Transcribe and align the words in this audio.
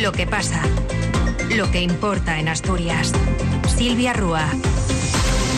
Lo 0.00 0.10
que 0.10 0.26
pasa, 0.26 0.60
lo 1.54 1.70
que 1.70 1.80
importa 1.80 2.40
en 2.40 2.48
Asturias. 2.48 3.12
Silvia 3.76 4.12
Rúa. 4.12 4.50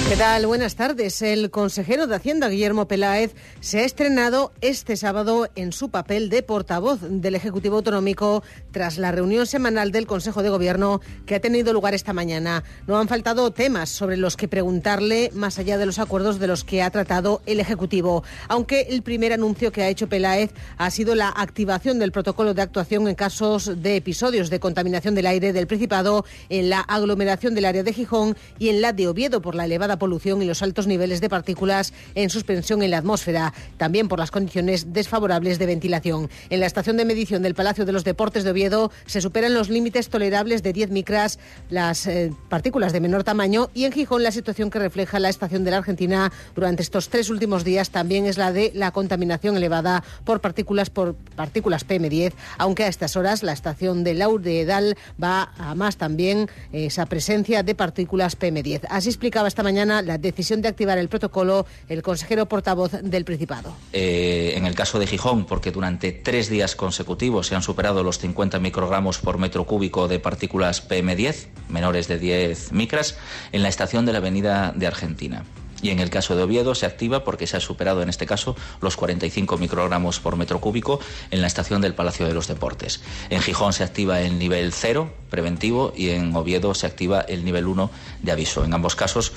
¿Qué 0.07 0.17
tal? 0.17 0.47
Buenas 0.47 0.77
tardes. 0.77 1.23
El 1.23 1.51
consejero 1.51 2.07
de 2.07 2.15
Hacienda, 2.15 2.51
Guillermo 2.51 2.87
Peláez, 2.87 3.35
se 3.61 3.81
ha 3.81 3.85
estrenado 3.85 4.53
este 4.61 4.99
sábado 4.99 5.49
en 5.57 5.73
su 5.73 5.89
papel 5.89 6.29
de 6.29 6.43
portavoz 6.43 7.01
del 7.01 7.35
Ejecutivo 7.35 7.77
Autonómico 7.77 8.43
tras 8.71 8.99
la 8.99 9.13
reunión 9.13 9.47
semanal 9.47 9.93
del 9.93 10.07
Consejo 10.07 10.43
de 10.43 10.51
Gobierno 10.51 11.01
que 11.25 11.37
ha 11.37 11.41
tenido 11.41 11.73
lugar 11.73 11.95
esta 11.95 12.13
mañana. 12.13 12.65
No 12.87 12.99
han 12.99 13.09
faltado 13.09 13.51
temas 13.51 13.89
sobre 13.89 14.19
los 14.19 14.37
que 14.37 14.47
preguntarle 14.47 15.31
más 15.33 15.59
allá 15.59 15.79
de 15.79 15.87
los 15.87 15.99
acuerdos 15.99 16.39
de 16.39 16.49
los 16.49 16.65
que 16.65 16.83
ha 16.83 16.91
tratado 16.91 17.41
el 17.47 17.59
Ejecutivo, 17.59 18.25
aunque 18.49 18.83
el 18.91 19.03
primer 19.03 19.33
anuncio 19.33 19.73
que 19.73 19.83
ha 19.83 19.89
hecho 19.89 20.11
Peláez 20.11 20.51
ha 20.77 20.91
sido 20.91 21.15
la 21.15 21.31
activación 21.31 21.99
del 21.99 22.13
protocolo 22.13 22.53
de 22.53 22.61
actuación 22.61 23.09
en 23.09 23.15
casos 23.15 23.83
de 23.83 23.97
episodios 23.97 24.51
de 24.51 24.61
contaminación 24.61 25.15
del 25.15 25.27
aire 25.27 25.55
del 25.55 25.67
Principado 25.67 26.27
en 26.51 26.69
la 26.69 26.81
aglomeración 26.81 27.55
del 27.55 27.65
área 27.65 27.83
de 27.83 27.95
Gijón 27.95 28.37
y 28.59 28.69
en 28.69 28.83
la 28.83 28.93
de 28.93 29.09
Oviedo 29.09 29.41
por 29.41 29.55
la 29.55 29.65
elevada 29.65 29.94
polución 29.99 30.43
y 30.43 30.47
los 30.47 30.63
altos 30.63 30.87
niveles 30.87 31.21
de 31.21 31.29
partículas 31.29 31.93
en 32.15 32.31
suspensión 32.31 32.83
en 32.83 32.91
la 32.91 32.99
atmósfera, 32.99 33.53
también 33.77 34.09
por 34.09 34.19
las 34.19 34.31
condiciones 34.31 34.93
desfavorables 34.93 35.59
de 35.59 35.67
ventilación. 35.67 36.31
En 36.51 36.61
la 36.61 36.67
estación 36.67 36.97
de 36.97 37.05
medición 37.05 37.43
del 37.43 37.55
Palacio 37.55 37.85
de 37.85 37.93
los 37.93 38.05
Deportes 38.05 38.45
de 38.45 38.51
Oviedo 38.51 38.91
se 39.07 39.21
superan 39.21 39.55
los 39.55 39.69
límites 39.69 40.09
tolerables 40.09 40.63
de 40.63 40.73
10 40.73 40.91
micras 40.91 41.39
las 41.71 42.07
eh, 42.07 42.33
partículas 42.49 42.93
de 42.93 43.01
menor 43.01 43.25
tamaño 43.25 43.71
y 43.75 43.85
en 43.85 43.93
Gijón 43.93 44.23
la 44.23 44.33
situación 44.33 44.71
que 44.71 44.79
refleja 44.79 45.19
la 45.19 45.29
estación 45.29 45.65
de 45.65 45.71
la 45.71 45.79
Argentina 45.79 46.33
durante 46.55 46.83
estos 46.83 47.09
tres 47.09 47.31
últimos 47.31 47.65
días 47.65 47.91
también 47.91 48.27
es 48.27 48.39
la 48.39 48.53
de 48.53 48.73
la 48.75 48.91
contaminación 48.91 49.57
elevada 49.57 50.05
por 50.25 50.41
partículas 50.41 50.91
por 50.91 51.15
partículas 51.15 51.87
PM10, 51.87 52.33
aunque 52.59 52.85
a 52.85 52.89
estas 52.89 53.17
horas 53.17 53.43
la 53.43 53.53
estación 53.53 54.05
de 54.05 54.15
Lauredal 54.15 54.97
va 55.23 55.53
a 55.59 55.75
más 55.75 55.97
también 55.97 56.49
esa 56.73 57.07
presencia 57.07 57.63
de 57.63 57.75
partículas 57.75 58.39
PM10. 58.39 58.83
Así 58.89 59.09
explicaba 59.09 59.49
esta 59.49 59.63
mañana 59.63 59.84
la 59.85 60.19
decisión 60.19 60.63
de 60.63 60.69
activar 60.69 60.99
el 60.99 61.09
protocolo 61.09 61.67
el 61.89 62.03
consejero 62.03 62.47
portavoz 62.47 62.93
del 62.93 63.25
Principado. 63.25 63.75
Eh, 63.93 64.55
en 64.57 64.67
el 64.67 64.75
caso 64.75 64.99
de 64.99 65.07
Gijón, 65.07 65.45
porque 65.47 65.71
durante 65.71 66.13
tres 66.13 66.49
días 66.49 66.77
consecutivos 66.77 67.47
se 67.47 67.55
han 67.55 67.63
superado 67.63 68.03
los 68.03 68.19
50 68.19 68.59
microgramos 68.59 69.19
por 69.19 69.39
metro 69.39 69.65
cúbico 69.65 70.09
de 70.09 70.19
partículas 70.19 70.89
PM10, 70.89 71.49
menores 71.69 72.09
de 72.09 72.19
10 72.19 72.73
micras, 72.73 73.17
en 73.53 73.63
la 73.63 73.69
estación 73.69 74.07
de 74.07 74.13
la 74.13 74.19
Avenida 74.19 74.73
de 74.75 74.87
Argentina 74.87 75.45
y 75.85 75.91
en 75.91 76.01
el 76.01 76.09
caso 76.09 76.35
de 76.35 76.43
Oviedo 76.43 76.75
se 76.75 76.87
activa 76.87 77.25
porque 77.25 77.47
se 77.47 77.59
ha 77.59 77.61
superado 77.61 78.01
en 78.01 78.09
este 78.09 78.25
caso 78.25 78.57
los 78.81 78.97
45 78.97 79.59
microgramos 79.59 80.19
por 80.19 80.37
metro 80.37 80.59
cúbico 80.59 80.99
en 81.31 81.43
la 81.43 81.47
estación 81.47 81.83
del 81.83 81.95
Palacio 81.95 82.27
de 82.27 82.33
los 82.33 82.49
Deportes. 82.49 83.03
En 83.29 83.43
Gijón 83.43 83.75
se 83.75 83.85
activa 83.85 84.23
el 84.23 84.39
nivel 84.39 84.73
0 84.73 85.13
preventivo 85.29 85.93
y 85.95 86.09
en 86.09 86.35
Oviedo 86.35 86.75
se 86.75 86.87
activa 86.87 87.21
el 87.21 87.45
nivel 87.45 87.67
1 87.67 87.91
de 88.23 88.33
aviso. 88.33 88.65
En 88.65 88.73
ambos 88.73 88.97
casos 88.97 89.33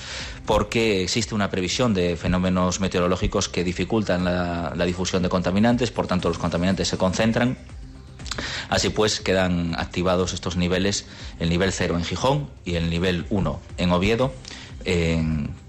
porque 0.45 1.03
existe 1.03 1.35
una 1.35 1.49
previsión 1.49 1.93
de 1.93 2.15
fenómenos 2.15 2.79
meteorológicos 2.79 3.49
que 3.49 3.65
dificultan 3.65 4.23
la, 4.23 4.85
difusión 4.85 5.23
de 5.23 5.29
contaminantes, 5.29 5.91
por 5.91 6.07
tanto 6.07 6.29
los 6.29 6.37
contaminantes 6.37 6.87
se 6.87 6.97
concentran 6.97 7.57
Así 8.69 8.89
pues, 8.89 9.19
quedan 9.19 9.73
activados 9.75 10.33
estos 10.33 10.57
niveles, 10.57 11.07
el 11.39 11.49
nivel 11.49 11.71
0 11.71 11.97
en 11.97 12.03
Gijón 12.03 12.49
y 12.65 12.75
el 12.75 12.89
nivel 12.89 13.25
1 13.29 13.59
en 13.77 13.91
Oviedo, 13.91 14.31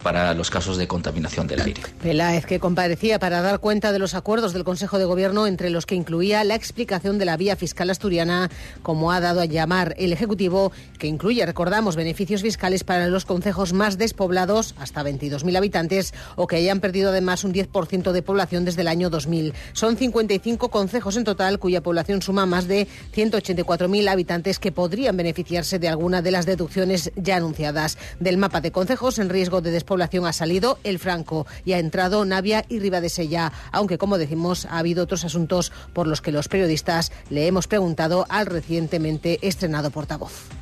para 0.03 0.35
los 0.35 0.51
casos 0.51 0.77
de 0.77 0.87
contaminación 0.87 1.47
del 1.47 1.61
aire. 1.61 1.83
Peláez, 2.03 2.47
que 2.47 2.61
comparecía 2.61 3.19
para 3.19 3.43
dar 3.43 3.61
cuenta 3.61 3.93
de 3.93 3.99
los 3.99 4.15
acuerdos 4.15 4.53
del 4.53 4.65
Consejo 4.65 4.99
de 4.99 5.05
Gobierno, 5.05 5.47
entre 5.47 5.71
los 5.71 5.87
que 5.87 5.95
incluía 5.95 6.45
la 6.45 6.55
explicación 6.55 7.19
de 7.19 7.25
la 7.25 7.37
vía 7.37 7.57
fiscal 7.57 7.91
asturiana, 7.91 8.51
como 8.83 9.13
ha 9.13 9.21
dado 9.21 9.41
a 9.41 9.45
llamar 9.45 9.95
el 9.99 10.13
Ejecutivo, 10.13 10.73
que 10.99 11.07
incluye, 11.07 11.45
recordamos, 11.45 11.97
beneficios 11.97 12.43
fiscales 12.43 12.85
para 12.85 13.09
los 13.09 13.25
concejos 13.25 13.73
más 13.73 13.99
despoblados, 13.99 14.75
hasta 14.79 15.03
22.000 15.03 15.57
habitantes, 15.57 16.15
o 16.37 16.47
que 16.47 16.57
hayan 16.57 16.81
perdido 16.81 17.11
además 17.11 17.45
un 17.45 17.53
10% 17.53 18.13
de 18.13 18.23
población 18.23 18.65
desde 18.65 18.83
el 18.83 18.89
año 18.89 19.11
2000. 19.11 19.55
Son 19.73 19.97
55 19.97 20.69
concejos 20.71 21.17
en 21.17 21.25
total, 21.25 21.59
cuya 21.59 21.83
población 21.83 22.23
suma 22.23 22.47
más 22.47 22.69
de 22.69 22.87
184.000 23.15 24.09
habitantes 24.09 24.59
que 24.59 24.73
podrían 24.73 25.17
beneficiarse 25.17 25.79
de 25.79 25.89
alguna 25.89 26.23
de 26.23 26.31
las 26.31 26.47
deducciones 26.47 27.13
ya 27.17 27.37
anunciadas. 27.37 27.99
Del 28.21 28.39
mapa 28.39 28.61
de 28.61 28.73
concejos 28.73 29.19
en 29.19 29.29
riesgo 29.29 29.61
de 29.61 29.71
despoblación 29.89 30.27
ha 30.27 30.35
salido 30.35 30.79
el 30.85 30.99
Franco 30.99 31.47
y 31.65 31.73
ha 31.73 31.79
entrado 31.79 32.23
Navia 32.27 32.67
y 32.69 32.79
Ribadesella, 32.79 33.53
aunque 33.73 33.97
como 33.97 34.19
decimos 34.19 34.67
ha 34.67 34.79
habido 34.79 35.03
otros 35.03 35.25
asuntos 35.25 35.73
por 35.95 36.07
los 36.07 36.21
que 36.21 36.31
los 36.31 36.49
periodistas 36.49 37.11
le 37.31 37.47
hemos 37.47 37.69
preguntado 37.69 38.27
al 38.29 38.45
recientemente 38.45 39.39
estrenado 39.41 39.91
portavoz. 39.91 40.58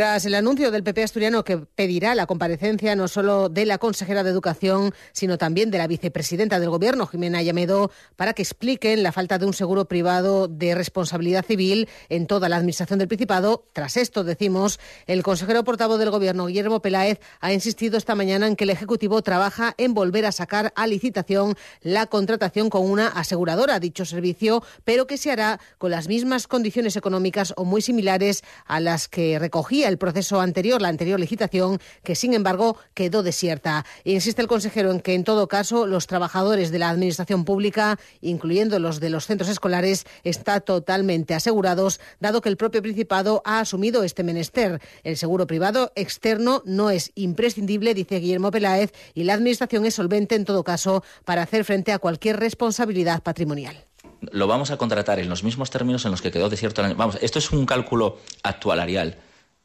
Tras 0.00 0.24
el 0.24 0.34
anuncio 0.34 0.70
del 0.70 0.82
PP 0.82 1.02
asturiano 1.02 1.44
que 1.44 1.58
pedirá 1.58 2.14
la 2.14 2.24
comparecencia 2.24 2.96
no 2.96 3.06
solo 3.06 3.50
de 3.50 3.66
la 3.66 3.76
consejera 3.76 4.22
de 4.22 4.30
Educación, 4.30 4.94
sino 5.12 5.36
también 5.36 5.70
de 5.70 5.76
la 5.76 5.86
vicepresidenta 5.86 6.58
del 6.58 6.70
Gobierno, 6.70 7.06
Jimena 7.06 7.42
Llamedo, 7.42 7.90
para 8.16 8.32
que 8.32 8.40
expliquen 8.40 9.02
la 9.02 9.12
falta 9.12 9.36
de 9.36 9.44
un 9.44 9.52
seguro 9.52 9.88
privado 9.88 10.48
de 10.48 10.74
responsabilidad 10.74 11.44
civil 11.44 11.86
en 12.08 12.26
toda 12.26 12.48
la 12.48 12.56
Administración 12.56 12.98
del 12.98 13.08
Principado. 13.08 13.66
Tras 13.74 13.98
esto, 13.98 14.24
decimos, 14.24 14.80
el 15.06 15.22
consejero 15.22 15.64
portavoz 15.64 15.98
del 15.98 16.08
Gobierno, 16.08 16.46
Guillermo 16.46 16.80
Peláez, 16.80 17.20
ha 17.40 17.52
insistido 17.52 17.98
esta 17.98 18.14
mañana 18.14 18.46
en 18.46 18.56
que 18.56 18.64
el 18.64 18.70
Ejecutivo 18.70 19.20
trabaja 19.20 19.74
en 19.76 19.92
volver 19.92 20.24
a 20.24 20.32
sacar 20.32 20.72
a 20.76 20.86
licitación 20.86 21.56
la 21.82 22.06
contratación 22.06 22.70
con 22.70 22.90
una 22.90 23.08
aseguradora, 23.08 23.78
dicho 23.78 24.06
servicio, 24.06 24.62
pero 24.82 25.06
que 25.06 25.18
se 25.18 25.30
hará 25.30 25.60
con 25.76 25.90
las 25.90 26.08
mismas 26.08 26.46
condiciones 26.46 26.96
económicas 26.96 27.52
o 27.58 27.66
muy 27.66 27.82
similares 27.82 28.44
a 28.64 28.80
las 28.80 29.06
que 29.06 29.38
recogía 29.38 29.89
el 29.90 29.98
proceso 29.98 30.40
anterior, 30.40 30.80
la 30.80 30.88
anterior 30.88 31.20
licitación, 31.20 31.78
que 32.02 32.14
sin 32.14 32.32
embargo 32.32 32.76
quedó 32.94 33.22
desierta. 33.22 33.84
Insiste 34.04 34.40
el 34.40 34.48
consejero 34.48 34.90
en 34.90 35.00
que 35.00 35.14
en 35.14 35.24
todo 35.24 35.48
caso 35.48 35.86
los 35.86 36.06
trabajadores 36.06 36.70
de 36.70 36.78
la 36.78 36.88
administración 36.88 37.44
pública, 37.44 37.98
incluyendo 38.20 38.78
los 38.78 39.00
de 39.00 39.10
los 39.10 39.26
centros 39.26 39.50
escolares, 39.50 40.06
están 40.24 40.62
totalmente 40.64 41.34
asegurados, 41.34 42.00
dado 42.20 42.40
que 42.40 42.48
el 42.48 42.56
propio 42.56 42.80
Principado 42.80 43.42
ha 43.44 43.60
asumido 43.60 44.02
este 44.02 44.22
menester. 44.22 44.80
El 45.02 45.16
seguro 45.16 45.46
privado 45.46 45.92
externo 45.94 46.62
no 46.64 46.90
es 46.90 47.12
imprescindible, 47.14 47.94
dice 47.94 48.20
Guillermo 48.20 48.50
Peláez, 48.50 48.92
y 49.14 49.24
la 49.24 49.34
administración 49.34 49.84
es 49.84 49.94
solvente 49.94 50.34
en 50.34 50.44
todo 50.44 50.64
caso 50.64 51.04
para 51.24 51.42
hacer 51.42 51.64
frente 51.64 51.92
a 51.92 51.98
cualquier 51.98 52.38
responsabilidad 52.38 53.22
patrimonial 53.22 53.86
lo 54.32 54.46
vamos 54.46 54.70
a 54.70 54.76
contratar 54.76 55.18
en 55.18 55.28
los 55.28 55.44
mismos 55.44 55.70
términos 55.70 56.04
en 56.04 56.10
los 56.10 56.20
que 56.20 56.30
quedó 56.30 56.50
desierto. 56.50 56.82
Vamos, 56.94 57.18
esto 57.22 57.38
es 57.38 57.50
un 57.52 57.64
cálculo 57.64 58.18
actualarial 58.42 59.16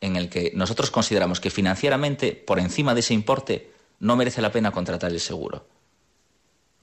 en 0.06 0.16
el 0.16 0.30
que 0.30 0.52
nosotros 0.56 0.92
consideramos 0.92 1.40
que 1.40 1.50
financieramente, 1.50 2.32
por 2.34 2.60
encima 2.60 2.94
de 2.94 3.00
ese 3.00 3.14
importe, 3.14 3.72
no 4.00 4.16
merece 4.16 4.42
la 4.42 4.52
pena 4.52 4.72
contratar 4.72 5.12
el 5.12 5.20
seguro. 5.20 5.68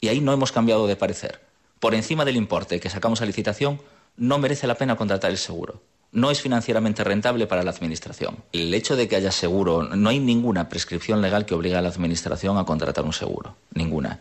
Y 0.00 0.08
ahí 0.08 0.20
no 0.20 0.32
hemos 0.32 0.52
cambiado 0.52 0.86
de 0.86 0.96
parecer. 0.96 1.40
Por 1.78 1.94
encima 1.94 2.24
del 2.24 2.36
importe 2.36 2.80
que 2.80 2.90
sacamos 2.90 3.22
a 3.22 3.26
licitación, 3.26 3.80
no 4.16 4.38
merece 4.38 4.66
la 4.66 4.76
pena 4.76 4.96
contratar 4.96 5.30
el 5.30 5.38
seguro. 5.38 5.82
No 6.10 6.30
es 6.30 6.42
financieramente 6.42 7.04
rentable 7.04 7.46
para 7.46 7.62
la 7.62 7.70
Administración. 7.70 8.44
El 8.52 8.74
hecho 8.74 8.96
de 8.96 9.08
que 9.08 9.16
haya 9.16 9.32
seguro, 9.32 9.82
no 9.82 10.10
hay 10.10 10.18
ninguna 10.18 10.68
prescripción 10.68 11.22
legal 11.22 11.46
que 11.46 11.54
obligue 11.54 11.76
a 11.76 11.80
la 11.80 11.88
Administración 11.88 12.58
a 12.58 12.64
contratar 12.64 13.04
un 13.04 13.14
seguro. 13.14 13.56
Ninguna. 13.72 14.20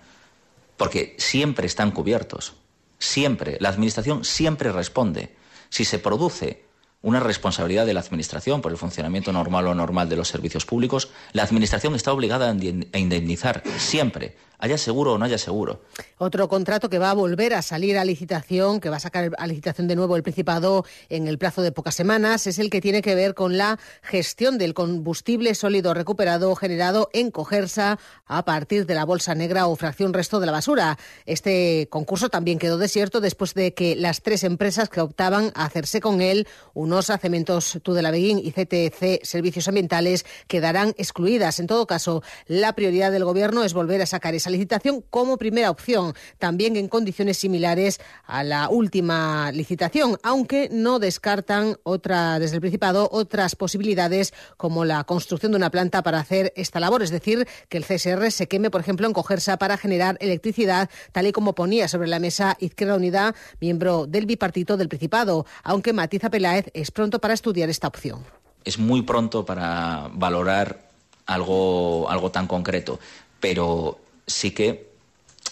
Porque 0.78 1.16
siempre 1.18 1.68
están 1.68 1.92
cubiertos. 1.92 2.54
Siempre. 2.98 3.58
La 3.60 3.70
Administración 3.70 4.24
siempre 4.24 4.72
responde. 4.72 5.36
Si 5.70 5.84
se 5.84 6.00
produce 6.00 6.64
una 7.02 7.20
responsabilidad 7.20 7.86
de 7.86 7.94
la 7.94 8.02
Administración 8.02 8.62
por 8.62 8.72
el 8.72 8.78
funcionamiento 8.78 9.32
normal 9.32 9.68
o 9.68 9.76
normal 9.76 10.10
de 10.10 10.16
los 10.16 10.28
servicios 10.28 10.66
públicos, 10.66 11.10
la 11.34 11.44
Administración 11.44 11.96
está 11.96 12.14
obligada 12.14 12.50
a 12.50 12.98
indemnizar 12.98 13.64
siempre 13.78 14.36
haya 14.62 14.78
seguro 14.78 15.14
o 15.14 15.18
no 15.18 15.26
haya 15.26 15.38
seguro. 15.38 15.82
Otro 16.18 16.48
contrato 16.48 16.88
que 16.88 17.00
va 17.00 17.10
a 17.10 17.14
volver 17.14 17.56
a 17.56 17.64
salir 17.64 17.98
a 17.98 18.06
licitación, 18.06 18.80
que 18.80 18.90
va 18.90 18.98
a 18.98 19.00
sacar 19.00 19.32
a 19.38 19.48
licitación 19.48 19.88
de 19.88 19.96
nuevo 19.96 20.16
el 20.16 20.22
Principado 20.22 20.86
en 21.10 21.28
el 21.28 21.40
plazo 21.40 21.64
de 21.64 21.72
pocas 21.72 21.96
semanas, 21.96 22.46
es 22.46 22.60
el 22.60 22.70
que 22.70 22.80
tiene 22.80 23.02
que 23.02 23.16
ver 23.16 23.34
con 23.34 23.58
la 23.58 23.80
gestión 24.04 24.60
del 24.60 24.76
combustible 24.76 25.56
sólido 25.56 25.96
recuperado 25.96 26.56
generado 26.56 27.10
en 27.12 27.32
Cogersa 27.32 27.98
a 28.28 28.46
partir 28.46 28.86
de 28.86 28.94
la 28.94 29.04
bolsa 29.04 29.34
negra 29.34 29.66
o 29.66 29.76
fracción 29.76 30.14
resto 30.14 30.40
de 30.40 30.46
la 30.46 30.52
basura. 30.52 31.00
Este 31.26 31.88
concurso 31.90 32.30
también 32.30 32.60
quedó 32.60 32.78
desierto 32.78 33.20
después 33.20 33.56
de 33.56 33.74
que 33.74 33.96
las 33.96 34.22
tres 34.22 34.44
empresas 34.44 34.90
que 34.90 35.02
optaban 35.02 35.52
a 35.56 35.66
hacerse 35.66 36.02
con 36.02 36.22
él, 36.22 36.48
UNOSA, 36.76 37.18
Cementos 37.18 37.80
Tudelabeguín 37.82 38.38
y 38.38 38.52
CTC 38.52 39.26
Servicios 39.26 39.68
Ambientales, 39.68 40.24
quedarán 40.48 40.90
excluidas. 40.98 41.60
En 41.60 41.66
todo 41.66 41.88
caso, 41.88 42.22
la 42.46 42.74
prioridad 42.74 43.12
del 43.12 43.26
Gobierno 43.26 43.64
es 43.64 43.74
volver 43.74 44.04
a 44.04 44.06
sacar 44.06 44.36
esa 44.36 44.51
licitación 44.52 45.04
como 45.10 45.38
primera 45.38 45.72
opción, 45.72 46.14
también 46.38 46.76
en 46.76 46.88
condiciones 46.88 47.38
similares 47.38 48.00
a 48.26 48.44
la 48.44 48.70
última 48.70 49.52
licitación, 49.52 50.18
aunque 50.24 50.70
no 50.72 51.00
descartan 51.00 51.78
otra, 51.84 52.40
desde 52.40 52.56
el 52.56 52.62
Principado 52.62 53.10
otras 53.12 53.56
posibilidades 53.56 54.34
como 54.58 54.86
la 54.86 55.04
construcción 55.04 55.52
de 55.52 55.58
una 55.58 55.72
planta 55.72 56.04
para 56.04 56.20
hacer 56.20 56.54
esta 56.56 56.80
labor, 56.80 57.02
es 57.02 57.10
decir, 57.10 57.48
que 57.70 57.78
el 57.78 57.86
CSR 57.86 58.32
se 58.32 58.48
queme, 58.48 58.70
por 58.70 58.82
ejemplo, 58.82 59.08
en 59.08 59.14
Cogersa 59.14 59.58
para 59.58 59.78
generar 59.78 60.18
electricidad, 60.20 60.90
tal 61.12 61.28
y 61.28 61.32
como 61.32 61.56
ponía 61.56 61.88
sobre 61.88 62.08
la 62.08 62.20
mesa 62.20 62.56
Izquierda 62.60 62.96
Unida, 62.96 63.34
miembro 63.60 64.06
del 64.08 64.26
bipartito 64.26 64.78
del 64.78 64.90
Principado, 64.90 65.46
aunque 65.64 65.94
matiza 65.94 66.30
Peláez 66.30 66.68
es 66.74 66.92
pronto 66.92 67.20
para 67.20 67.34
estudiar 67.34 67.70
esta 67.70 67.88
opción. 67.88 68.24
Es 68.64 68.78
muy 68.78 69.02
pronto 69.02 69.46
para 69.46 70.10
valorar 70.14 70.92
algo, 71.26 72.10
algo 72.10 72.32
tan 72.32 72.48
concreto, 72.48 73.00
pero 73.40 74.00
sí 74.32 74.52
que 74.52 74.92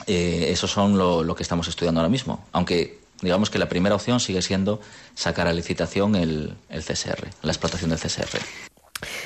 eh, 0.07 0.47
eso 0.49 0.67
son 0.67 0.97
lo, 0.97 1.35
que 1.35 1.43
estamos 1.43 1.67
estudiando 1.67 1.99
ahora 1.99 2.09
mismo, 2.09 2.45
aunque 2.51 2.99
digamos 3.21 3.49
que 3.49 3.59
la 3.59 3.67
primera 3.67 3.95
opción 3.95 4.19
sigue 4.19 4.41
siendo 4.41 4.79
sacar 5.13 5.47
a 5.47 5.53
licitación 5.53 6.15
el, 6.15 6.53
el 6.69 6.83
CSR, 6.83 7.27
la 7.43 7.51
explotación 7.51 7.89
del 7.89 7.99
CSR. 7.99 8.39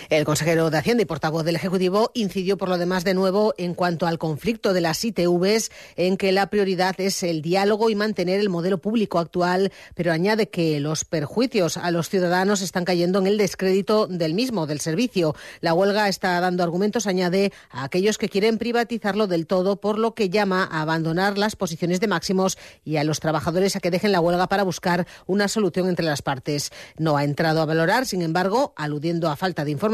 El 0.09 0.25
consejero 0.25 0.69
de 0.69 0.77
Hacienda 0.77 1.03
y 1.03 1.05
portavoz 1.05 1.45
del 1.45 1.55
Ejecutivo 1.55 2.11
incidió 2.13 2.57
por 2.57 2.69
lo 2.69 2.77
demás 2.77 3.03
de 3.03 3.13
nuevo 3.13 3.53
en 3.57 3.73
cuanto 3.73 4.05
al 4.05 4.17
conflicto 4.17 4.73
de 4.73 4.81
las 4.81 5.03
ITVs, 5.03 5.71
en 5.95 6.17
que 6.17 6.31
la 6.31 6.49
prioridad 6.49 6.99
es 6.99 7.23
el 7.23 7.41
diálogo 7.41 7.89
y 7.89 7.95
mantener 7.95 8.39
el 8.39 8.49
modelo 8.49 8.79
público 8.79 9.19
actual, 9.19 9.71
pero 9.95 10.11
añade 10.11 10.49
que 10.49 10.79
los 10.79 11.05
perjuicios 11.05 11.77
a 11.77 11.91
los 11.91 12.09
ciudadanos 12.09 12.61
están 12.61 12.85
cayendo 12.85 13.19
en 13.19 13.27
el 13.27 13.37
descrédito 13.37 14.07
del 14.07 14.33
mismo, 14.33 14.67
del 14.67 14.81
servicio. 14.81 15.35
La 15.61 15.73
huelga 15.73 16.09
está 16.09 16.39
dando 16.39 16.63
argumentos, 16.63 17.07
añade, 17.07 17.53
a 17.69 17.85
aquellos 17.85 18.17
que 18.17 18.29
quieren 18.29 18.57
privatizarlo 18.57 19.27
del 19.27 19.47
todo, 19.47 19.77
por 19.77 19.99
lo 19.99 20.13
que 20.13 20.29
llama 20.29 20.67
a 20.69 20.81
abandonar 20.81 21.37
las 21.37 21.55
posiciones 21.55 21.99
de 21.99 22.07
máximos 22.07 22.57
y 22.83 22.97
a 22.97 23.03
los 23.03 23.19
trabajadores 23.19 23.75
a 23.75 23.79
que 23.79 23.91
dejen 23.91 24.11
la 24.11 24.19
huelga 24.19 24.47
para 24.47 24.63
buscar 24.63 25.07
una 25.27 25.47
solución 25.47 25.87
entre 25.87 26.05
las 26.05 26.21
partes. 26.21 26.71
No 26.97 27.15
ha 27.15 27.23
entrado 27.23 27.61
a 27.61 27.65
valorar, 27.65 28.05
sin 28.05 28.21
embargo, 28.21 28.73
aludiendo 28.75 29.29
a 29.29 29.35
falta 29.35 29.63
de 29.63 29.71
información, 29.71 29.93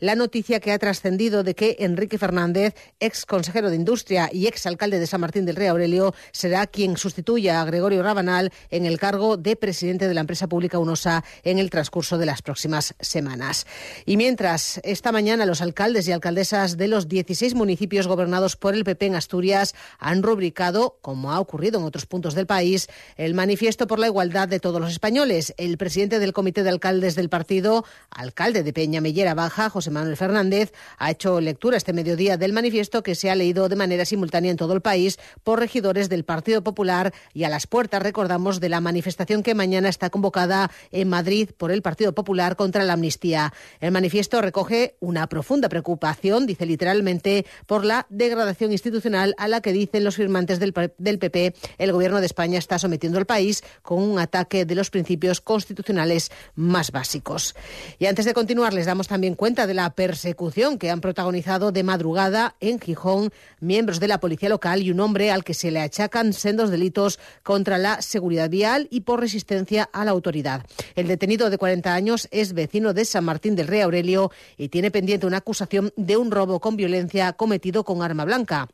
la 0.00 0.14
noticia 0.14 0.60
que 0.60 0.72
ha 0.72 0.78
trascendido 0.78 1.42
de 1.42 1.54
que 1.54 1.76
Enrique 1.80 2.18
Fernández, 2.18 2.74
ex 3.00 3.26
consejero 3.26 3.70
de 3.70 3.76
Industria 3.76 4.28
y 4.32 4.46
ex 4.46 4.66
alcalde 4.66 4.98
de 4.98 5.06
San 5.06 5.20
Martín 5.20 5.44
del 5.44 5.56
Rey 5.56 5.68
Aurelio, 5.68 6.14
será 6.32 6.66
quien 6.66 6.96
sustituya 6.96 7.60
a 7.60 7.64
Gregorio 7.64 8.02
Rabanal 8.02 8.52
en 8.70 8.86
el 8.86 8.98
cargo 8.98 9.36
de 9.36 9.56
presidente 9.56 10.08
de 10.08 10.14
la 10.14 10.20
empresa 10.20 10.48
pública 10.48 10.78
UNOSA 10.78 11.24
en 11.44 11.58
el 11.58 11.70
transcurso 11.70 12.18
de 12.18 12.26
las 12.26 12.42
próximas 12.42 12.94
semanas. 13.00 13.66
Y 14.04 14.16
mientras 14.16 14.80
esta 14.84 15.12
mañana 15.12 15.46
los 15.46 15.60
alcaldes 15.60 16.08
y 16.08 16.12
alcaldesas 16.12 16.76
de 16.76 16.88
los 16.88 17.08
16 17.08 17.54
municipios 17.54 18.06
gobernados 18.06 18.56
por 18.56 18.74
el 18.74 18.84
PP 18.84 19.06
en 19.06 19.16
Asturias 19.16 19.74
han 19.98 20.22
rubricado, 20.22 20.98
como 21.02 21.32
ha 21.32 21.40
ocurrido 21.40 21.78
en 21.78 21.84
otros 21.84 22.06
puntos 22.06 22.34
del 22.34 22.46
país, 22.46 22.88
el 23.16 23.34
manifiesto 23.34 23.86
por 23.86 23.98
la 23.98 24.06
igualdad 24.06 24.48
de 24.48 24.60
todos 24.60 24.80
los 24.80 24.90
españoles. 24.90 25.54
El 25.56 25.78
presidente 25.78 26.18
del 26.18 26.32
comité 26.32 26.62
de 26.62 26.70
alcaldes 26.70 27.14
del 27.14 27.28
partido, 27.28 27.84
alcalde 28.10 28.62
de 28.62 28.72
Peña 28.72 29.00
Mellera 29.00 29.25
Baja, 29.34 29.70
José 29.70 29.90
Manuel 29.90 30.16
Fernández, 30.16 30.72
ha 30.98 31.10
hecho 31.10 31.40
lectura 31.40 31.76
este 31.76 31.92
mediodía 31.92 32.36
del 32.36 32.52
manifiesto 32.52 33.02
que 33.02 33.14
se 33.14 33.30
ha 33.30 33.34
leído 33.34 33.68
de 33.68 33.76
manera 33.76 34.04
simultánea 34.04 34.50
en 34.50 34.56
todo 34.56 34.72
el 34.72 34.80
país 34.80 35.18
por 35.44 35.58
regidores 35.58 36.08
del 36.08 36.24
Partido 36.24 36.62
Popular 36.62 37.12
y 37.34 37.44
a 37.44 37.48
las 37.48 37.66
puertas, 37.66 38.02
recordamos, 38.02 38.60
de 38.60 38.68
la 38.68 38.80
manifestación 38.80 39.42
que 39.42 39.54
mañana 39.54 39.88
está 39.88 40.10
convocada 40.10 40.70
en 40.90 41.08
Madrid 41.08 41.50
por 41.56 41.70
el 41.70 41.82
Partido 41.82 42.14
Popular 42.14 42.56
contra 42.56 42.84
la 42.84 42.94
amnistía. 42.94 43.52
El 43.80 43.92
manifiesto 43.92 44.40
recoge 44.40 44.96
una 45.00 45.26
profunda 45.28 45.68
preocupación, 45.68 46.46
dice 46.46 46.66
literalmente, 46.66 47.46
por 47.66 47.84
la 47.84 48.06
degradación 48.10 48.72
institucional 48.72 49.34
a 49.38 49.48
la 49.48 49.60
que 49.60 49.72
dicen 49.72 50.04
los 50.04 50.16
firmantes 50.16 50.58
del, 50.58 50.74
del 50.98 51.18
PP 51.18 51.54
el 51.78 51.92
Gobierno 51.92 52.20
de 52.20 52.26
España 52.26 52.58
está 52.58 52.78
sometiendo 52.78 53.18
al 53.18 53.26
país 53.26 53.62
con 53.82 54.02
un 54.02 54.18
ataque 54.18 54.64
de 54.64 54.74
los 54.74 54.90
principios 54.90 55.40
constitucionales 55.40 56.30
más 56.54 56.90
básicos. 56.90 57.54
Y 57.98 58.06
antes 58.06 58.24
de 58.24 58.34
continuar, 58.34 58.72
les 58.72 58.86
damos 58.86 59.08
también 59.08 59.15
cuenta 59.36 59.66
de 59.66 59.74
la 59.74 59.90
persecución 59.90 60.78
que 60.78 60.90
han 60.90 61.00
protagonizado 61.00 61.72
de 61.72 61.82
madrugada 61.82 62.54
en 62.60 62.80
Gijón 62.80 63.30
miembros 63.60 64.00
de 64.00 64.08
la 64.08 64.20
policía 64.20 64.48
local 64.48 64.82
y 64.82 64.90
un 64.90 65.00
hombre 65.00 65.30
al 65.30 65.44
que 65.44 65.54
se 65.54 65.70
le 65.70 65.80
achacan 65.80 66.32
sendos 66.32 66.70
delitos 66.70 67.18
contra 67.42 67.78
la 67.78 68.02
seguridad 68.02 68.50
vial 68.50 68.88
y 68.90 69.00
por 69.00 69.20
resistencia 69.20 69.88
a 69.92 70.04
la 70.04 70.10
autoridad. 70.10 70.66
El 70.94 71.08
detenido 71.08 71.50
de 71.50 71.58
40 71.58 71.94
años 71.94 72.28
es 72.30 72.52
vecino 72.52 72.92
de 72.92 73.04
San 73.04 73.24
Martín 73.24 73.56
del 73.56 73.68
Rey 73.68 73.80
Aurelio 73.80 74.30
y 74.56 74.68
tiene 74.68 74.90
pendiente 74.90 75.26
una 75.26 75.38
acusación 75.38 75.92
de 75.96 76.16
un 76.16 76.30
robo 76.30 76.60
con 76.60 76.76
violencia 76.76 77.32
cometido 77.32 77.84
con 77.84 78.02
arma 78.02 78.24
blanca. 78.24 78.68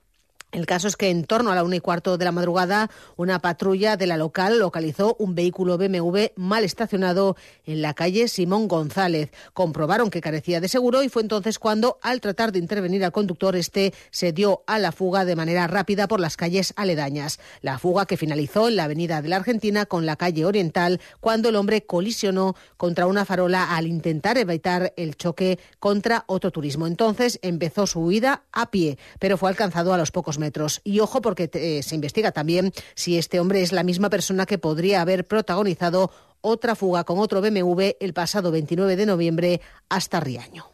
El 0.53 0.67
caso 0.67 0.87
es 0.87 0.97
que 0.97 1.09
en 1.09 1.25
torno 1.25 1.51
a 1.51 1.55
la 1.55 1.65
una 1.65 1.77
y 1.77 1.81
cuarto 1.81 2.19
de 2.19 2.27
la 2.27 2.31
madrugada, 2.31 2.91
una 3.17 3.39
patrulla 3.39 3.97
de 3.97 4.07
la 4.07 4.19
local 4.19 4.59
localizó 4.59 5.17
un 5.19 5.35
vehículo 5.35 5.79
BMW 5.79 6.27
mal 6.37 6.63
estacionado 6.63 7.37
en 7.65 7.81
la 7.81 7.95
calle 7.95 8.29
Simón 8.29 8.69
González. 8.69 9.31
Comprobaron 9.55 10.11
que 10.11 10.21
carecía 10.21 10.61
de 10.61 10.69
seguro 10.69 11.03
y 11.03 11.09
fue 11.09 11.23
entonces 11.23 11.59
cuando, 11.59 11.99
al 12.03 12.21
tratar 12.21 12.53
de 12.53 12.59
intervenir 12.59 13.03
al 13.03 13.13
conductor, 13.13 13.57
este 13.57 13.95
se 14.11 14.33
dio 14.33 14.63
a 14.67 14.79
la 14.79 14.93
fuga 14.93 15.25
de 15.25 15.37
manera 15.37 15.67
rápida 15.69 16.07
por 16.07 16.21
las 16.21 16.37
calles 16.37 16.75
aledañas. 16.77 17.41
La 17.63 17.79
fuga 17.79 18.05
que 18.05 18.19
finalizó 18.19 18.69
en 18.69 18.77
la 18.77 18.85
avenida 18.85 19.23
de 19.23 19.31
la 19.31 19.37
Argentina 19.37 19.87
con 19.87 20.05
la 20.05 20.17
calle 20.17 20.45
Oriental 20.45 21.01
cuando 21.21 21.49
el 21.49 21.57
hombre 21.57 21.87
colisionó 21.87 22.57
contra 22.77 23.07
una 23.07 23.25
farola 23.25 23.75
al 23.75 23.87
intentar 23.87 24.37
evitar 24.37 24.93
el 24.99 25.17
choque 25.17 25.59
contra 25.79 26.25
otro 26.27 26.51
turismo. 26.51 26.87
Entonces 26.87 27.39
empezó 27.41 27.87
su 27.87 28.01
huida 28.01 28.43
a 28.53 28.71
pie, 28.71 28.99
pero 29.19 29.39
fue 29.39 29.49
alcanzado 29.49 29.95
a 29.95 29.97
los 29.97 30.11
pocos 30.11 30.42
Y 30.85 31.01
ojo 31.01 31.21
porque 31.21 31.51
eh, 31.53 31.83
se 31.83 31.95
investiga 31.95 32.33
también 32.33 32.73
si 32.95 33.19
este 33.19 33.41
hombre 33.41 33.63
es 33.63 33.73
la 33.73 33.83
misma 33.83 34.11
persona 34.11 34.47
que 34.47 34.59
podría 34.59 35.01
haber 35.01 35.27
protagonizado 35.27 36.11
otra 36.41 36.75
fuga 36.75 37.05
con 37.05 37.19
otro 37.19 37.41
BMW 37.41 37.97
el 38.01 38.13
pasado 38.13 38.51
29 38.51 38.97
de 38.97 39.07
noviembre 39.07 39.61
hasta 39.89 40.21
Riaño. 40.21 40.73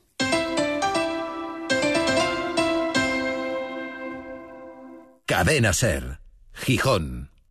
Cadena 5.26 5.74
Ser, 5.74 6.20
Gijón. 6.52 7.37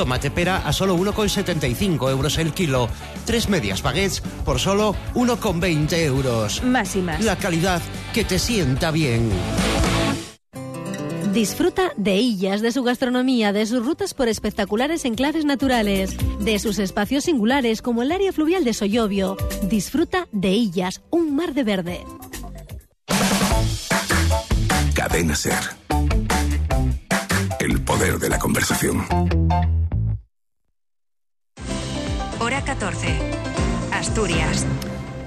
Tomate 0.00 0.30
pera 0.30 0.66
a 0.66 0.72
solo 0.72 0.96
1,75 0.96 2.10
euros 2.10 2.38
el 2.38 2.54
kilo. 2.54 2.88
Tres 3.26 3.50
medias 3.50 3.82
baguettes 3.82 4.22
por 4.46 4.58
solo 4.58 4.94
1,20 5.12 5.92
euros. 6.06 6.62
Más 6.62 6.96
y 6.96 7.02
más. 7.02 7.22
La 7.22 7.36
calidad 7.36 7.82
que 8.14 8.24
te 8.24 8.38
sienta 8.38 8.92
bien. 8.92 9.30
Disfruta 11.34 11.92
de 11.98 12.16
Illas, 12.16 12.62
de 12.62 12.72
su 12.72 12.82
gastronomía, 12.82 13.52
de 13.52 13.66
sus 13.66 13.84
rutas 13.84 14.14
por 14.14 14.28
espectaculares 14.28 15.04
enclaves 15.04 15.44
naturales, 15.44 16.16
de 16.38 16.58
sus 16.58 16.78
espacios 16.78 17.24
singulares 17.24 17.82
como 17.82 18.00
el 18.00 18.10
área 18.10 18.32
fluvial 18.32 18.64
de 18.64 18.72
Soyobio. 18.72 19.36
Disfruta 19.64 20.28
de 20.32 20.52
Illas, 20.52 21.02
un 21.10 21.36
mar 21.36 21.52
de 21.52 21.62
verde. 21.62 22.00
Cadena 24.94 25.36
Ser 25.36 25.78
el 27.60 27.82
poder 27.82 28.18
de 28.18 28.30
la 28.30 28.38
conversación. 28.38 29.06
14. 32.80 33.20
Asturias. 33.92 34.79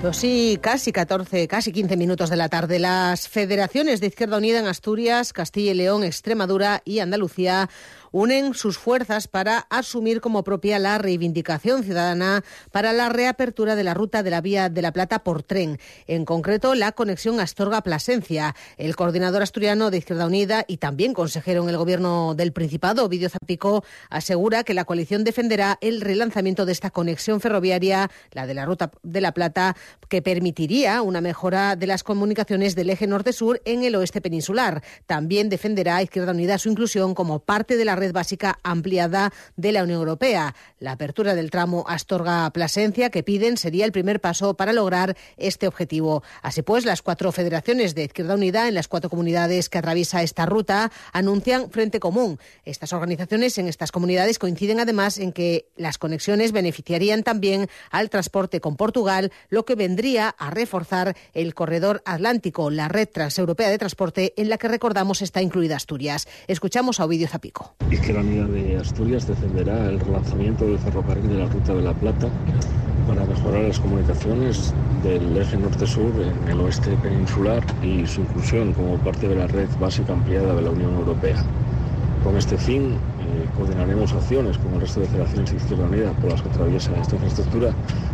Pues 0.03 0.17
sí, 0.17 0.59
casi 0.61 0.91
14, 0.91 1.47
casi 1.47 1.71
15 1.71 1.95
minutos 1.95 2.29
de 2.29 2.35
la 2.35 2.49
tarde. 2.49 2.77
Las 2.77 3.29
federaciones 3.29 4.01
de 4.01 4.07
Izquierda 4.07 4.35
Unida 4.35 4.59
en 4.59 4.67
Asturias, 4.67 5.31
Castilla 5.31 5.71
y 5.71 5.75
León, 5.75 6.03
Extremadura 6.03 6.81
y 6.83 6.99
Andalucía 6.99 7.69
unen 8.13 8.53
sus 8.53 8.77
fuerzas 8.77 9.27
para 9.27 9.65
asumir 9.69 10.21
como 10.21 10.43
propia 10.43 10.77
la 10.77 10.97
reivindicación 10.99 11.83
ciudadana 11.83 12.43
para 12.71 12.93
la 12.93 13.09
reapertura 13.09 13.75
de 13.75 13.83
la 13.83 13.95
ruta 13.95 14.23
de 14.23 14.29
la 14.29 14.39
Vía 14.39 14.69
de 14.69 14.81
la 14.81 14.93
Plata 14.93 15.23
por 15.23 15.41
tren, 15.41 15.79
en 16.05 16.23
concreto 16.23 16.75
la 16.75 16.91
conexión 16.91 17.39
Astorga-Plasencia. 17.39 18.55
El 18.77 18.95
coordinador 18.95 19.41
asturiano 19.41 19.89
de 19.89 19.97
Izquierda 19.97 20.27
Unida 20.27 20.63
y 20.67 20.77
también 20.77 21.13
consejero 21.13 21.63
en 21.63 21.69
el 21.69 21.77
gobierno 21.77 22.35
del 22.35 22.53
Principado, 22.53 23.05
Ovidio 23.05 23.29
Zapico, 23.29 23.83
asegura 24.09 24.63
que 24.63 24.75
la 24.75 24.85
coalición 24.85 25.23
defenderá 25.23 25.79
el 25.81 25.99
relanzamiento 25.99 26.65
de 26.67 26.71
esta 26.71 26.91
conexión 26.91 27.41
ferroviaria, 27.41 28.11
la 28.31 28.45
de 28.45 28.53
la 28.53 28.65
ruta 28.65 28.91
de 29.01 29.21
la 29.21 29.33
Plata, 29.33 29.75
que 30.09 30.21
permitiría 30.21 31.01
una 31.01 31.21
mejora 31.21 31.75
de 31.75 31.87
las 31.87 32.03
comunicaciones 32.03 32.75
del 32.75 32.89
eje 32.89 33.07
norte-sur 33.07 33.61
en 33.65 33.83
el 33.83 33.95
oeste 33.95 34.21
peninsular. 34.21 34.83
También 35.05 35.49
defenderá 35.49 36.01
Izquierda 36.01 36.31
Unida 36.31 36.57
su 36.57 36.69
inclusión 36.69 37.13
como 37.15 37.39
parte 37.39 37.77
de 37.77 37.85
la 37.85 37.95
red 37.95 38.11
básica 38.11 38.59
ampliada 38.63 39.33
de 39.55 39.71
la 39.71 39.83
Unión 39.83 39.99
Europea. 39.99 40.55
La 40.79 40.93
apertura 40.93 41.35
del 41.35 41.51
tramo 41.51 41.85
Astorga-Plasencia 41.87 43.09
que 43.09 43.23
piden 43.23 43.57
sería 43.57 43.85
el 43.85 43.91
primer 43.91 44.19
paso 44.19 44.55
para 44.55 44.73
lograr 44.73 45.17
este 45.37 45.67
objetivo. 45.67 46.23
Así 46.41 46.61
pues, 46.61 46.85
las 46.85 47.01
cuatro 47.01 47.31
federaciones 47.31 47.95
de 47.95 48.05
Izquierda 48.05 48.35
Unida 48.35 48.67
en 48.67 48.75
las 48.75 48.87
cuatro 48.87 49.09
comunidades 49.09 49.69
que 49.69 49.77
atraviesa 49.77 50.23
esta 50.23 50.45
ruta 50.45 50.91
anuncian 51.11 51.69
frente 51.71 51.99
común. 51.99 52.39
Estas 52.65 52.93
organizaciones 52.93 53.57
en 53.57 53.67
estas 53.67 53.91
comunidades 53.91 54.39
coinciden 54.39 54.79
además 54.79 55.17
en 55.17 55.31
que 55.31 55.67
las 55.75 55.97
conexiones 55.97 56.51
beneficiarían 56.51 57.23
también 57.23 57.67
al 57.91 58.09
transporte 58.09 58.61
con 58.61 58.75
Portugal, 58.75 59.31
lo 59.49 59.65
que 59.65 59.75
vendría 59.83 60.29
a 60.29 60.49
reforzar 60.49 61.13
el 61.33 61.53
corredor 61.53 62.01
atlántico, 62.05 62.69
la 62.69 62.87
red 62.87 63.09
transeuropea 63.11 63.69
de 63.69 63.77
transporte 63.77 64.33
en 64.37 64.47
la 64.47 64.57
que 64.57 64.69
recordamos 64.69 65.21
está 65.21 65.41
incluida 65.41 65.75
Asturias. 65.75 66.25
Escuchamos 66.47 67.01
a 67.01 67.05
Ovidio 67.05 67.27
Zapico. 67.27 67.75
Izquierda 67.91 68.21
Unida 68.21 68.45
de 68.45 68.77
Asturias 68.77 69.27
defenderá 69.27 69.89
el 69.89 69.99
relanzamiento 69.99 70.65
del 70.65 70.79
ferrocarril 70.79 71.27
de 71.27 71.33
la 71.33 71.47
Ruta 71.47 71.73
de 71.73 71.81
la 71.81 71.93
Plata 71.93 72.29
para 73.09 73.25
mejorar 73.25 73.63
las 73.63 73.77
comunicaciones 73.77 74.73
del 75.03 75.35
eje 75.35 75.57
norte-sur 75.57 76.13
en 76.21 76.47
el 76.49 76.61
oeste 76.61 76.91
peninsular 77.03 77.61
y 77.83 78.07
su 78.07 78.21
inclusión 78.21 78.71
como 78.71 78.95
parte 78.99 79.27
de 79.27 79.35
la 79.35 79.47
red 79.47 79.67
básica 79.81 80.13
ampliada 80.13 80.55
de 80.55 80.61
la 80.61 80.69
Unión 80.69 80.93
Europea. 80.95 81.43
Con 82.23 82.37
este 82.37 82.57
fin, 82.57 82.93
eh, 82.93 83.49
coordinaremos 83.57 84.13
acciones 84.13 84.57
con 84.59 84.75
el 84.75 84.79
resto 84.79 85.01
de 85.01 85.07
federaciones 85.07 85.51
de 85.51 85.57
Izquierda 85.57 85.83
Unida 85.83 86.11
por 86.13 86.31
las 86.31 86.41
que 86.41 86.47
atraviesa 86.47 86.95
esta 87.01 87.15
infraestructura 87.15 87.73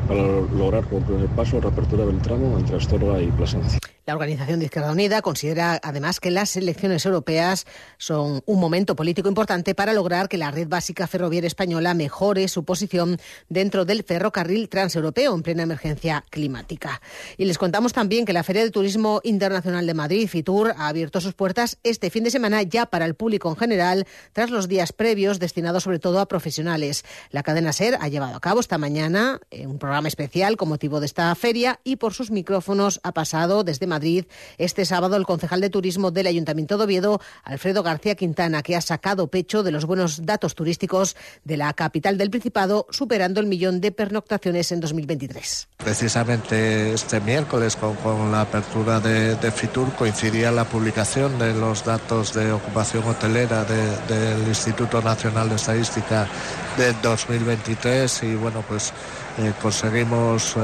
para 0.09 0.23
lograr 0.23 0.83
como 0.85 1.05
primer 1.05 1.27
paso 1.27 1.57
la 1.57 1.61
reapertura 1.61 2.03
del 2.03 2.19
tramo 2.19 2.57
entre 2.57 2.77
Astorga 2.77 3.21
y 3.21 3.27
Plasencia. 3.27 3.79
La 4.07 4.15
Organización 4.15 4.57
de 4.57 4.65
Izquierda 4.65 4.91
Unida 4.91 5.21
considera 5.21 5.79
además 5.83 6.19
que 6.19 6.31
las 6.31 6.57
elecciones 6.57 7.05
europeas 7.05 7.67
son 7.99 8.41
un 8.47 8.59
momento 8.59 8.95
político 8.95 9.29
importante 9.29 9.75
para 9.75 9.93
lograr 9.93 10.27
que 10.27 10.39
la 10.39 10.49
red 10.49 10.67
básica 10.67 11.05
ferroviaria 11.05 11.45
española 11.45 11.93
mejore 11.93 12.47
su 12.47 12.65
posición 12.65 13.19
dentro 13.49 13.85
del 13.85 14.01
ferrocarril 14.01 14.67
transeuropeo 14.67 15.35
en 15.35 15.43
plena 15.43 15.61
emergencia 15.61 16.25
climática. 16.31 17.03
Y 17.37 17.45
les 17.45 17.59
contamos 17.59 17.93
también 17.93 18.25
que 18.25 18.33
la 18.33 18.41
Feria 18.41 18.63
de 18.63 18.71
Turismo 18.71 19.21
Internacional 19.23 19.85
de 19.85 19.93
Madrid, 19.93 20.27
FITUR, 20.27 20.73
ha 20.75 20.87
abierto 20.87 21.21
sus 21.21 21.35
puertas 21.35 21.77
este 21.83 22.09
fin 22.09 22.23
de 22.23 22.31
semana 22.31 22.63
ya 22.63 22.87
para 22.87 23.05
el 23.05 23.13
público 23.13 23.47
en 23.49 23.57
general, 23.57 24.07
tras 24.33 24.49
los 24.49 24.67
días 24.67 24.91
previos 24.91 25.37
destinados 25.37 25.83
sobre 25.83 25.99
todo 25.99 26.19
a 26.19 26.27
profesionales. 26.27 27.05
La 27.29 27.43
cadena 27.43 27.73
SER 27.73 27.99
ha 28.01 28.07
llevado 28.07 28.35
a 28.35 28.39
cabo 28.39 28.59
esta 28.59 28.79
mañana 28.79 29.39
eh, 29.51 29.67
un 29.67 29.77
programa 29.77 29.98
especial 30.07 30.57
con 30.57 30.69
motivo 30.69 30.99
de 30.99 31.05
esta 31.05 31.33
feria 31.35 31.79
y 31.83 31.97
por 31.97 32.13
sus 32.13 32.31
micrófonos 32.31 32.99
ha 33.03 33.11
pasado 33.11 33.63
desde 33.63 33.87
Madrid 33.87 34.25
este 34.57 34.85
sábado 34.85 35.15
el 35.15 35.25
concejal 35.25 35.61
de 35.61 35.69
turismo 35.69 36.11
del 36.11 36.27
Ayuntamiento 36.27 36.77
de 36.77 36.83
Oviedo, 36.85 37.21
Alfredo 37.43 37.83
García 37.83 38.15
Quintana, 38.15 38.61
que 38.61 38.75
ha 38.75 38.81
sacado 38.81 39.27
pecho 39.27 39.63
de 39.63 39.71
los 39.71 39.85
buenos 39.85 40.25
datos 40.25 40.55
turísticos 40.55 41.15
de 41.43 41.57
la 41.57 41.73
capital 41.73 42.17
del 42.17 42.29
Principado, 42.29 42.87
superando 42.89 43.39
el 43.39 43.47
millón 43.47 43.81
de 43.81 43.91
pernoctaciones 43.91 44.71
en 44.71 44.79
2023. 44.79 45.67
Precisamente 45.77 46.93
este 46.93 47.19
miércoles, 47.21 47.75
con, 47.75 48.31
la 48.31 48.41
apertura 48.41 48.99
de, 48.99 49.51
Fitur, 49.51 49.93
coincidía 49.93 50.51
la 50.51 50.65
publicación 50.65 51.39
de 51.39 51.53
los 51.53 51.83
datos 51.83 52.33
de 52.33 52.51
ocupación 52.51 53.03
hotelera 53.05 53.63
del 53.63 54.47
Instituto 54.47 55.01
Nacional 55.01 55.49
de 55.49 55.55
Estadística 55.55 56.27
de 56.77 56.93
2023 57.01 58.23
y 58.23 58.35
bueno, 58.35 58.63
pues 58.67 58.93
eh, 59.37 59.53
conseguimos 59.89 60.55
eh, 60.55 60.59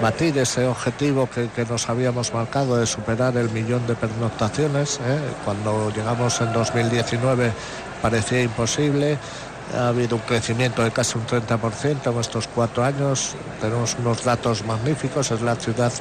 batir 0.00 0.38
ese 0.38 0.66
objetivo 0.66 1.28
que, 1.28 1.64
nos 1.64 1.88
habíamos 1.88 2.32
marcado 2.32 2.76
de 2.76 2.86
superar 2.86 3.36
el 3.36 3.50
millón 3.50 3.84
de 3.88 3.96
pernoctaciones. 3.96 5.00
Eh. 5.04 5.18
Cuando 5.44 5.90
llegamos 5.90 6.40
en 6.40 6.52
2019 6.52 7.52
parecía 8.00 8.40
imposible. 8.40 9.18
Ha 9.76 9.88
habido 9.88 10.14
un 10.14 10.22
crecimiento 10.22 10.84
de 10.84 10.92
casi 10.92 11.18
un 11.18 11.26
30% 11.26 12.12
en 12.12 12.20
estos 12.20 12.46
cuatro 12.46 12.84
años. 12.84 13.34
Tenemos 13.60 13.96
unos 13.98 14.22
datos 14.22 14.64
magníficos. 14.64 15.32
Es 15.32 15.42
la 15.42 15.56
ciudad 15.56 15.92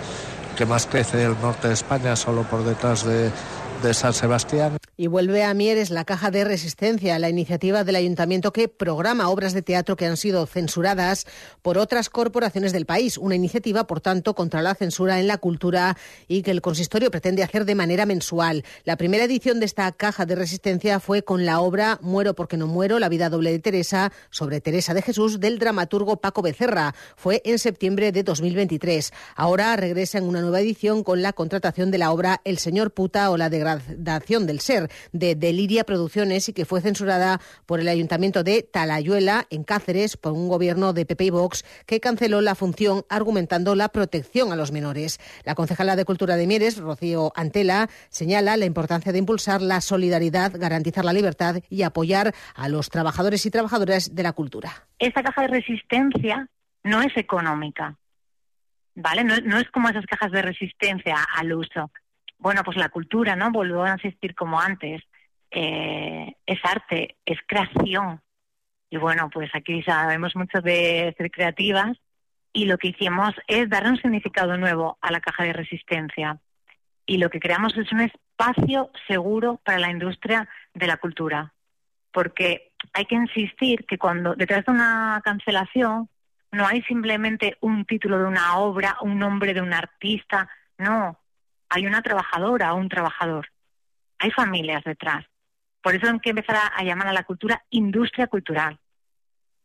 que 0.56 0.66
más 0.68 0.86
crece 0.86 1.18
del 1.18 1.40
norte 1.42 1.70
de 1.70 1.74
España, 1.74 2.16
solo 2.16 2.44
por 2.44 2.64
detrás 2.64 3.04
de, 3.04 3.32
de 3.82 3.94
San 3.94 4.14
Sebastián. 4.14 4.78
Y 4.98 5.08
vuelve 5.08 5.44
a 5.44 5.54
Mieres 5.54 5.90
la 5.90 6.06
caja 6.06 6.32
de 6.32 6.44
resistencia, 6.44 7.18
la 7.20 7.30
iniciativa 7.30 7.84
del 7.84 7.96
ayuntamiento 7.96 8.54
que 8.54 8.68
programa 8.68 9.30
obras 9.30 9.54
de 9.54 9.62
teatro 9.62 9.96
que 9.96 10.06
han 10.06 10.18
sido 10.18 10.46
censuradas 10.46 11.26
por 11.62 11.78
otras 11.78 12.10
corporaciones 12.10 12.74
del 12.74 12.86
país. 12.86 13.18
Una 13.18 13.36
iniciativa, 13.36 13.88
por 13.88 14.02
tanto, 14.02 14.36
contra 14.36 14.62
la 14.62 14.76
censura 14.76 15.20
en 15.20 15.28
la 15.28 15.38
cultura 15.38 15.98
y 16.28 16.44
que 16.44 16.52
el 16.52 16.62
consistorio 16.62 17.12
pretende 17.12 17.44
hacer 17.44 17.66
de 17.66 17.76
manera 17.76 18.06
mensual. 18.06 18.64
La 18.84 18.98
primera 18.98 19.24
edición 19.24 19.60
de 19.60 19.66
esta 19.66 19.92
caja 19.92 20.26
de 20.26 20.36
resistencia 20.36 21.00
fue 21.00 21.24
con 21.24 21.46
la 21.46 21.60
obra 21.60 21.98
Muero 22.02 22.36
porque 22.36 22.58
no 22.58 22.68
muero, 22.68 23.00
la 23.00 23.10
vida 23.10 23.30
doble 23.30 23.52
de 23.52 23.60
Teresa, 23.60 24.12
sobre 24.30 24.62
Teresa 24.62 24.94
de 24.94 25.02
Jesús, 25.02 25.40
del 25.40 25.60
dramaturgo 25.60 26.18
Paco 26.18 26.42
Becerra. 26.42 26.94
Fue 27.16 27.42
en 27.46 27.60
septiembre 27.60 28.12
de 28.12 28.24
2023. 28.24 29.14
Ahora 29.36 29.76
regresa 29.76 30.18
en 30.18 30.26
una 30.26 30.42
nueva 30.42 30.62
edición 30.62 31.04
con 31.04 31.22
la 31.22 31.34
contratación 31.34 31.92
de 31.92 31.98
la 31.98 32.12
obra 32.12 32.42
El 32.44 32.58
señor 32.58 32.92
puta 32.92 33.30
o 33.32 33.38
la 33.38 33.50
del 33.78 34.60
ser 34.60 34.90
de 35.12 35.36
Deliria 35.36 35.84
Producciones 35.84 36.50
y 36.50 36.54
que 36.54 36.66
fue 36.66 36.82
censurada 36.82 37.40
por 37.66 37.80
el 37.80 37.88
Ayuntamiento 37.88 38.44
de 38.44 38.64
Talayuela, 38.64 39.46
en 39.50 39.64
Cáceres, 39.64 40.18
por 40.18 40.34
un 40.34 40.48
gobierno 40.48 40.94
de 40.94 41.06
PP 41.06 41.26
y 41.26 41.30
Vox 41.30 41.64
que 41.86 42.00
canceló 42.00 42.42
la 42.42 42.56
función 42.56 43.04
argumentando 43.10 43.76
la 43.76 43.90
protección 43.90 44.52
a 44.52 44.56
los 44.56 44.72
menores. 44.72 45.20
La 45.44 45.56
concejala 45.56 45.96
de 45.96 46.06
Cultura 46.06 46.36
de 46.36 46.48
Mieres, 46.48 46.78
Rocío 46.78 47.32
Antela, 47.36 47.90
señala 48.10 48.58
la 48.58 48.66
importancia 48.66 49.12
de 49.12 49.20
impulsar 49.20 49.62
la 49.62 49.82
solidaridad, 49.82 50.52
garantizar 50.56 51.06
la 51.06 51.14
libertad 51.14 51.62
y 51.70 51.84
apoyar 51.84 52.34
a 52.56 52.70
los 52.70 52.90
trabajadores 52.90 53.46
y 53.46 53.52
trabajadoras 53.52 54.16
de 54.16 54.24
la 54.24 54.34
cultura. 54.34 54.88
Esta 55.00 55.24
caja 55.24 55.44
de 55.44 55.48
resistencia 55.48 56.48
no 56.84 57.02
es 57.02 57.16
económica, 57.18 57.98
¿vale? 58.96 59.24
No, 59.24 59.58
es 59.58 59.70
como 59.72 59.90
esas 59.90 60.06
cajas 60.06 60.32
de 60.32 60.42
resistencia 60.42 61.18
al 61.36 61.54
uso 61.54 61.92
bueno, 62.42 62.64
pues 62.64 62.76
la 62.76 62.90
cultura, 62.90 63.36
¿no? 63.36 63.52
Volvió 63.52 63.84
a 63.84 63.94
insistir 63.94 64.34
como 64.34 64.60
antes. 64.60 65.04
Eh, 65.52 66.36
es 66.46 66.60
arte, 66.64 67.18
es 67.24 67.38
creación. 67.46 68.20
Y 68.90 68.98
bueno, 68.98 69.30
pues 69.32 69.52
aquí 69.54 69.84
sabemos 69.84 70.36
mucho 70.36 70.60
de 70.60 71.14
ser 71.18 71.30
creativas 71.30 71.98
y 72.52 72.66
lo 72.66 72.80
que 72.80 72.90
hicimos 72.90 73.36
es 73.48 73.70
dar 73.70 73.86
un 73.86 73.98
significado 73.98 74.58
nuevo 74.58 74.98
a 75.02 75.12
la 75.12 75.22
caja 75.22 75.44
de 75.44 75.54
resistencia. 75.54 76.40
Y 77.06 77.18
lo 77.20 77.30
que 77.30 77.40
creamos 77.40 77.78
es 77.78 77.92
un 77.92 78.02
espacio 78.02 78.90
seguro 79.08 79.62
para 79.64 79.78
la 79.78 79.92
industria 79.92 80.50
de 80.74 80.88
la 80.88 80.98
cultura. 80.98 81.54
Porque 82.12 82.72
hay 82.94 83.06
que 83.06 83.16
insistir 83.16 83.86
que 83.86 84.00
cuando 84.00 84.34
detrás 84.34 84.66
de 84.66 84.72
una 84.72 85.22
cancelación 85.24 86.10
no 86.52 86.66
hay 86.66 86.82
simplemente 86.82 87.58
un 87.62 87.86
título 87.86 88.18
de 88.18 88.26
una 88.26 88.58
obra, 88.58 88.98
un 89.02 89.20
nombre 89.20 89.54
de 89.54 89.62
un 89.62 89.74
artista, 89.74 90.50
no, 90.80 91.21
hay 91.72 91.88
una 91.88 92.02
trabajadora 92.02 92.74
o 92.74 92.78
un 92.78 92.90
trabajador. 92.90 93.48
Hay 94.20 94.30
familias 94.32 94.84
detrás. 94.84 95.26
Por 95.82 95.96
eso 95.96 96.08
hay 96.08 96.20
que 96.20 96.32
empezar 96.32 96.58
a, 96.76 96.84
llamar 96.84 97.08
a 97.08 97.14
la 97.14 97.24
cultura 97.24 97.64
industria 97.70 98.28
cultural 98.28 98.78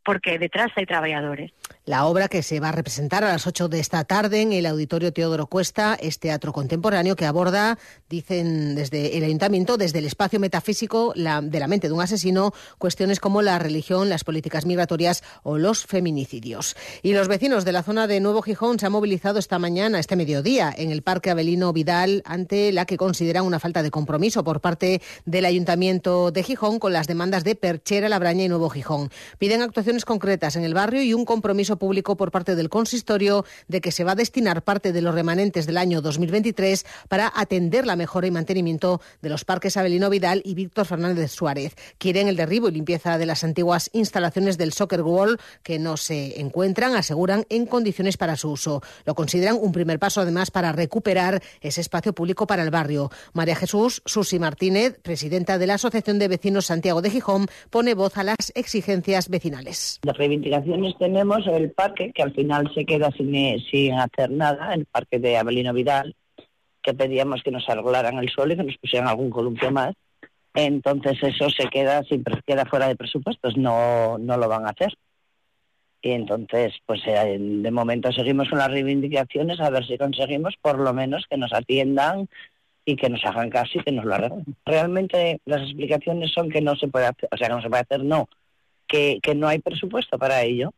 porque 0.06 0.38
detrás 0.38 0.70
hay 0.76 0.86
trabajadores. 0.86 1.52
La 1.84 2.06
obra 2.06 2.28
que 2.28 2.42
se 2.42 2.58
va 2.58 2.70
a 2.70 2.72
representar 2.72 3.22
a 3.24 3.28
las 3.28 3.46
8 3.46 3.68
de 3.68 3.80
esta 3.80 4.04
tarde 4.04 4.40
en 4.40 4.52
el 4.52 4.66
Auditorio 4.66 5.12
Teodoro 5.12 5.46
Cuesta 5.46 5.96
es 6.00 6.18
teatro 6.18 6.52
contemporáneo 6.52 7.14
que 7.16 7.26
aborda, 7.26 7.78
dicen 8.08 8.74
desde 8.74 9.18
el 9.18 9.24
Ayuntamiento, 9.24 9.76
desde 9.76 9.98
el 10.00 10.06
espacio 10.06 10.40
metafísico 10.40 11.12
de 11.14 11.60
la 11.60 11.66
mente 11.68 11.88
de 11.88 11.94
un 11.94 12.00
asesino, 12.00 12.52
cuestiones 12.78 13.20
como 13.20 13.42
la 13.42 13.58
religión, 13.58 14.08
las 14.08 14.24
políticas 14.24 14.64
migratorias 14.64 15.22
o 15.42 15.58
los 15.58 15.86
feminicidios. 15.86 16.76
Y 17.02 17.12
los 17.12 17.28
vecinos 17.28 17.64
de 17.64 17.72
la 17.72 17.82
zona 17.82 18.06
de 18.06 18.20
Nuevo 18.20 18.42
Gijón 18.42 18.78
se 18.78 18.86
han 18.86 18.92
movilizado 18.92 19.38
esta 19.38 19.58
mañana, 19.58 19.98
este 19.98 20.16
mediodía, 20.16 20.72
en 20.76 20.90
el 20.90 21.02
Parque 21.02 21.30
Avelino 21.30 21.72
Vidal 21.72 22.22
ante 22.26 22.72
la 22.72 22.84
que 22.84 22.96
consideran 22.96 23.44
una 23.44 23.60
falta 23.60 23.82
de 23.82 23.90
compromiso 23.90 24.44
por 24.44 24.60
parte 24.60 25.02
del 25.24 25.44
Ayuntamiento 25.44 26.30
de 26.30 26.42
Gijón 26.42 26.78
con 26.78 26.92
las 26.92 27.06
demandas 27.06 27.44
de 27.44 27.54
Perchera, 27.54 28.08
Labraña 28.08 28.44
y 28.44 28.48
Nuevo 28.48 28.70
Gijón. 28.70 29.10
Piden 29.38 29.62
actuaciones 29.62 29.95
concretas 30.04 30.56
en 30.56 30.64
el 30.64 30.74
barrio 30.74 31.02
y 31.02 31.14
un 31.14 31.24
compromiso 31.24 31.76
público 31.76 32.16
por 32.16 32.30
parte 32.30 32.54
del 32.54 32.68
consistorio 32.68 33.44
de 33.68 33.80
que 33.80 33.92
se 33.92 34.04
va 34.04 34.12
a 34.12 34.16
destinar 34.16 34.62
parte 34.62 34.92
de 34.92 35.02
los 35.02 35.14
remanentes 35.14 35.66
del 35.66 35.78
año 35.78 36.00
2023 36.02 36.84
para 37.08 37.32
atender 37.34 37.86
la 37.86 37.96
mejora 37.96 38.26
y 38.26 38.30
mantenimiento 38.30 39.00
de 39.22 39.28
los 39.28 39.44
parques 39.44 39.76
Abelino 39.76 40.10
Vidal 40.10 40.42
y 40.44 40.54
Víctor 40.54 40.86
Fernández 40.86 41.32
Suárez. 41.32 41.74
Quieren 41.98 42.28
el 42.28 42.36
derribo 42.36 42.68
y 42.68 42.72
limpieza 42.72 43.18
de 43.18 43.26
las 43.26 43.44
antiguas 43.44 43.90
instalaciones 43.92 44.58
del 44.58 44.72
Soccer 44.72 45.02
Wall 45.02 45.38
que 45.62 45.78
no 45.78 45.96
se 45.96 46.40
encuentran, 46.40 46.94
aseguran, 46.94 47.46
en 47.48 47.66
condiciones 47.66 48.16
para 48.16 48.36
su 48.36 48.50
uso. 48.50 48.82
Lo 49.04 49.14
consideran 49.14 49.58
un 49.60 49.72
primer 49.72 49.98
paso 49.98 50.20
además 50.20 50.50
para 50.50 50.72
recuperar 50.72 51.42
ese 51.60 51.80
espacio 51.80 52.12
público 52.12 52.46
para 52.46 52.62
el 52.62 52.70
barrio. 52.70 53.10
María 53.32 53.56
Jesús 53.56 54.02
Susi 54.04 54.38
Martínez, 54.38 54.98
presidenta 55.02 55.58
de 55.58 55.66
la 55.66 55.74
Asociación 55.74 56.18
de 56.18 56.28
Vecinos 56.28 56.66
Santiago 56.66 57.02
de 57.02 57.10
Gijón, 57.10 57.46
pone 57.70 57.94
voz 57.94 58.16
a 58.16 58.24
las 58.24 58.52
exigencias 58.54 59.28
vecinales. 59.28 59.85
Las 60.02 60.16
reivindicaciones 60.16 60.96
tenemos 60.98 61.46
el 61.46 61.70
parque, 61.70 62.12
que 62.12 62.22
al 62.22 62.32
final 62.32 62.72
se 62.74 62.84
queda 62.84 63.10
sin, 63.12 63.60
sin 63.70 63.94
hacer 63.94 64.30
nada, 64.30 64.74
el 64.74 64.86
parque 64.86 65.18
de 65.18 65.36
Abelino 65.36 65.72
Vidal, 65.72 66.14
que 66.82 66.94
pedíamos 66.94 67.42
que 67.42 67.50
nos 67.50 67.68
arreglaran 67.68 68.18
el 68.18 68.28
suelo 68.28 68.54
y 68.54 68.56
que 68.56 68.64
nos 68.64 68.76
pusieran 68.78 69.08
algún 69.08 69.30
columpio 69.30 69.70
más. 69.70 69.94
Entonces 70.54 71.18
eso 71.22 71.50
se 71.50 71.68
queda, 71.68 72.02
siempre 72.04 72.40
queda 72.46 72.64
fuera 72.64 72.88
de 72.88 72.96
presupuestos, 72.96 73.56
no, 73.56 74.16
no 74.18 74.36
lo 74.36 74.48
van 74.48 74.66
a 74.66 74.70
hacer. 74.70 74.96
Y 76.00 76.12
entonces, 76.12 76.72
pues 76.86 77.00
eh, 77.06 77.36
de 77.38 77.70
momento 77.70 78.12
seguimos 78.12 78.48
con 78.48 78.58
las 78.58 78.70
reivindicaciones 78.70 79.60
a 79.60 79.70
ver 79.70 79.86
si 79.86 79.98
conseguimos 79.98 80.54
por 80.62 80.78
lo 80.78 80.94
menos 80.94 81.26
que 81.28 81.36
nos 81.36 81.52
atiendan 81.52 82.28
y 82.84 82.94
que 82.96 83.10
nos 83.10 83.24
hagan 83.24 83.50
caso 83.50 83.72
y 83.74 83.82
que 83.82 83.92
nos 83.92 84.04
lo 84.04 84.14
arreglen. 84.14 84.44
Realmente 84.64 85.40
las 85.44 85.62
explicaciones 85.62 86.30
son 86.32 86.48
que 86.48 86.60
no 86.60 86.76
se 86.76 86.88
puede 86.88 87.06
hacer, 87.06 87.28
o 87.32 87.36
sea, 87.36 87.48
que 87.48 87.54
no 87.54 87.62
se 87.62 87.68
puede 87.68 87.82
hacer, 87.82 88.04
no, 88.04 88.28
que, 88.86 89.18
que 89.22 89.34
no 89.34 89.48
hay 89.48 89.58
presupuesto 89.58 90.18
para 90.18 90.42
ello. 90.42 90.72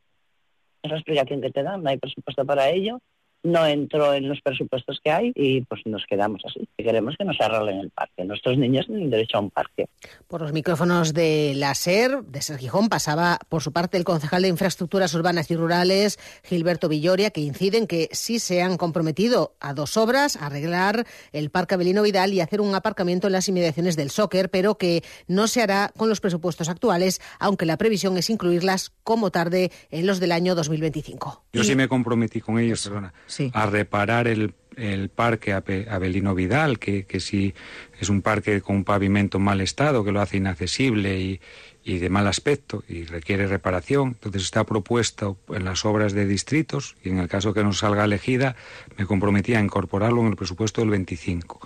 Es 0.83 0.91
la 0.91 0.97
explicación 0.97 1.41
que 1.41 1.51
te 1.51 1.63
dan, 1.63 1.83
no 1.83 1.91
hay 1.91 1.99
presupuesto 1.99 2.45
para 2.45 2.71
ello 2.71 3.01
no 3.43 3.67
entró 3.67 4.15
en 4.15 4.29
los 4.29 4.41
presupuestos 4.41 5.01
que 5.03 5.11
hay 5.11 5.33
y 5.35 5.63
pues 5.63 5.83
nos 5.87 6.05
quedamos 6.07 6.43
así. 6.45 6.69
Queremos 6.77 7.17
que 7.17 7.25
nos 7.25 7.41
arreglen 7.41 7.81
el 7.81 7.91
parque. 7.91 8.25
Nuestros 8.25 8.59
niños 8.59 8.87
tienen 8.87 9.11
derecho 9.11 9.39
a 9.39 9.41
un 9.41 9.51
parque. 9.51 9.89
Por 10.27 10.41
los 10.43 10.53
micrófonos 10.53 11.15
de 11.15 11.53
la 11.57 11.75
SER, 11.75 12.23
de 12.25 12.43
Ser 12.43 12.59
Gijón, 12.59 12.89
pasaba 12.89 13.39
por 13.49 13.63
su 13.63 13.73
parte 13.73 13.97
el 13.97 14.05
concejal 14.05 14.43
de 14.43 14.49
Infraestructuras 14.49 15.15
Urbanas 15.15 15.51
y 15.51 15.57
Rurales, 15.57 16.19
Gilberto 16.45 16.89
Villoria, 16.89 17.31
que 17.31 17.41
incide 17.41 17.79
en 17.79 17.87
que 17.87 18.09
sí 18.13 18.39
se 18.39 18.63
han 18.63 18.77
comprometido 18.77 19.55
a 19.61 19.75
dos 19.75 19.97
obras, 19.97 20.37
arreglar 20.37 21.07
el 21.33 21.51
Parque 21.51 21.75
Abelino 21.75 22.03
Vidal 22.03 22.33
y 22.33 22.41
hacer 22.41 22.61
un 22.61 22.75
aparcamiento 22.75 23.29
en 23.29 23.35
las 23.35 23.49
inmediaciones 23.49 23.97
del 23.97 24.11
Soccer, 24.11 24.51
pero 24.51 24.77
que 24.77 25.03
no 25.27 25.47
se 25.47 25.63
hará 25.63 25.93
con 25.97 26.09
los 26.09 26.21
presupuestos 26.21 26.69
actuales, 26.69 27.21
aunque 27.39 27.67
la 27.67 27.77
previsión 27.77 28.17
es 28.17 28.31
incluirlas 28.31 28.93
como 29.05 29.31
tarde 29.31 29.71
en 29.91 30.07
los 30.07 30.21
del 30.21 30.33
año 30.33 30.55
2025. 30.55 31.45
Yo 31.53 31.65
sí 31.65 31.75
me 31.75 31.89
comprometí 31.89 32.41
con 32.41 32.59
ellos, 32.59 32.83
perdona 32.83 33.13
a 33.53 33.67
reparar 33.67 34.29
el, 34.29 34.55
el 34.77 35.09
parque 35.09 35.53
Abelino 35.53 36.35
Vidal, 36.35 36.79
que, 36.79 37.05
que 37.05 37.21
sí 37.21 37.55
es 38.01 38.09
un 38.09 38.23
parque 38.23 38.61
con 38.61 38.77
un 38.77 38.85
pavimento 38.85 39.39
mal 39.39 39.61
estado, 39.61 40.05
que 40.05 40.13
lo 40.13 40.21
hace 40.21 40.37
inaccesible 40.37 41.21
y, 41.21 41.41
y 41.85 41.99
de 41.99 42.11
mal 42.11 42.27
aspecto 42.27 42.85
y 42.89 43.05
requiere 43.05 43.47
reparación. 43.47 44.09
Entonces 44.09 44.43
está 44.43 44.65
propuesto 44.65 45.39
en 45.49 45.65
las 45.65 45.85
obras 45.85 46.13
de 46.13 46.27
distritos 46.27 46.97
y 47.03 47.09
en 47.09 47.19
el 47.19 47.29
caso 47.29 47.55
que 47.55 47.65
nos 47.65 47.79
salga 47.79 48.05
elegida 48.05 48.57
me 48.97 49.07
comprometí 49.07 49.55
a 49.55 49.61
incorporarlo 49.61 50.21
en 50.21 50.29
el 50.29 50.37
presupuesto 50.37 50.81
del 50.81 50.91
25 50.91 51.61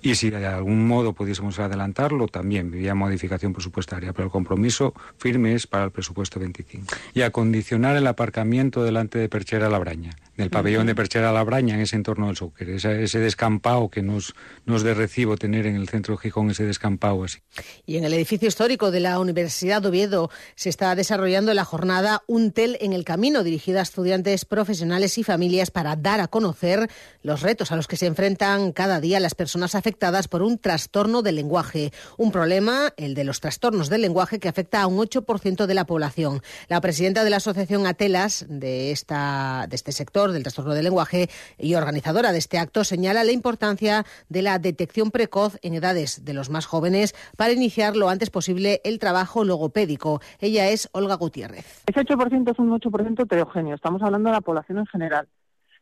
y 0.00 0.14
si 0.14 0.30
de 0.30 0.46
algún 0.46 0.86
modo 0.86 1.12
pudiésemos 1.12 1.58
adelantarlo, 1.58 2.28
también 2.28 2.70
vía 2.70 2.94
modificación 2.94 3.52
presupuestaria, 3.52 4.12
pero 4.12 4.26
el 4.26 4.30
compromiso 4.30 4.94
firme 5.18 5.54
es 5.54 5.66
para 5.66 5.84
el 5.84 5.90
presupuesto 5.90 6.38
25. 6.38 6.94
Y 7.14 7.22
acondicionar 7.22 7.96
el 7.96 8.06
aparcamiento 8.06 8.84
delante 8.84 9.18
de 9.18 9.28
Perchera 9.28 9.68
Labraña, 9.68 10.16
del 10.36 10.50
pabellón 10.50 10.86
de 10.86 10.94
Perchera 10.94 11.32
Labraña 11.32 11.74
en 11.74 11.80
ese 11.80 11.96
entorno 11.96 12.28
del 12.28 12.36
Sóquer, 12.36 12.70
ese, 12.70 13.02
ese 13.02 13.18
descampado 13.18 13.88
que 13.88 14.02
nos, 14.02 14.34
nos 14.66 14.82
de 14.82 14.94
recibo 14.94 15.36
tener 15.36 15.66
en 15.66 15.74
el 15.74 15.88
centro 15.88 16.14
de 16.14 16.22
Gijón, 16.22 16.50
ese 16.50 16.64
descampado 16.64 17.24
así. 17.24 17.40
Y 17.84 17.96
en 17.96 18.04
el 18.04 18.14
edificio 18.14 18.46
histórico 18.46 18.90
de 18.90 19.00
la 19.00 19.18
Universidad 19.18 19.82
de 19.82 19.88
Oviedo 19.88 20.30
se 20.54 20.68
está 20.68 20.94
desarrollando 20.94 21.52
la 21.54 21.64
jornada 21.64 22.22
Un 22.26 22.52
TEL 22.52 22.78
en 22.80 22.92
el 22.92 23.04
Camino, 23.04 23.42
dirigida 23.42 23.80
a 23.80 23.82
estudiantes 23.82 24.44
profesionales 24.44 25.18
y 25.18 25.24
familias 25.24 25.70
para 25.70 25.96
dar 25.96 26.20
a 26.20 26.28
conocer 26.28 26.88
los 27.22 27.42
retos 27.42 27.72
a 27.72 27.76
los 27.76 27.88
que 27.88 27.96
se 27.96 28.06
enfrentan 28.06 28.72
cada 28.72 29.00
día 29.00 29.18
las 29.18 29.34
personas 29.34 29.74
afectadas 29.74 29.87
afectadas 29.88 30.28
por 30.28 30.42
un 30.42 30.58
trastorno 30.58 31.22
del 31.22 31.36
lenguaje. 31.36 31.92
Un 32.18 32.30
problema, 32.30 32.92
el 32.98 33.14
de 33.14 33.24
los 33.24 33.40
trastornos 33.40 33.88
del 33.88 34.02
lenguaje, 34.02 34.38
que 34.38 34.46
afecta 34.46 34.82
a 34.82 34.86
un 34.86 34.98
8% 34.98 35.64
de 35.64 35.72
la 35.72 35.86
población. 35.86 36.42
La 36.68 36.82
presidenta 36.82 37.24
de 37.24 37.30
la 37.30 37.38
Asociación 37.38 37.86
Atelas 37.86 38.44
de, 38.50 38.90
esta, 38.90 39.64
de 39.66 39.74
este 39.74 39.92
sector, 39.92 40.32
del 40.32 40.42
trastorno 40.42 40.74
del 40.74 40.84
lenguaje, 40.84 41.30
y 41.56 41.74
organizadora 41.74 42.32
de 42.32 42.38
este 42.38 42.58
acto, 42.58 42.84
señala 42.84 43.24
la 43.24 43.32
importancia 43.32 44.04
de 44.28 44.42
la 44.42 44.58
detección 44.58 45.10
precoz 45.10 45.56
en 45.62 45.72
edades 45.72 46.22
de 46.22 46.34
los 46.34 46.50
más 46.50 46.66
jóvenes 46.66 47.14
para 47.38 47.54
iniciar 47.54 47.96
lo 47.96 48.10
antes 48.10 48.28
posible 48.28 48.82
el 48.84 48.98
trabajo 48.98 49.42
logopédico. 49.42 50.20
Ella 50.38 50.68
es 50.68 50.90
Olga 50.92 51.14
Gutiérrez. 51.14 51.82
Ese 51.86 52.00
8% 52.00 52.52
es 52.52 52.58
un 52.58 52.78
8% 52.78 53.22
heterogéneo. 53.22 53.74
Estamos 53.74 54.02
hablando 54.02 54.28
de 54.28 54.34
la 54.34 54.42
población 54.42 54.80
en 54.80 54.86
general. 54.86 55.28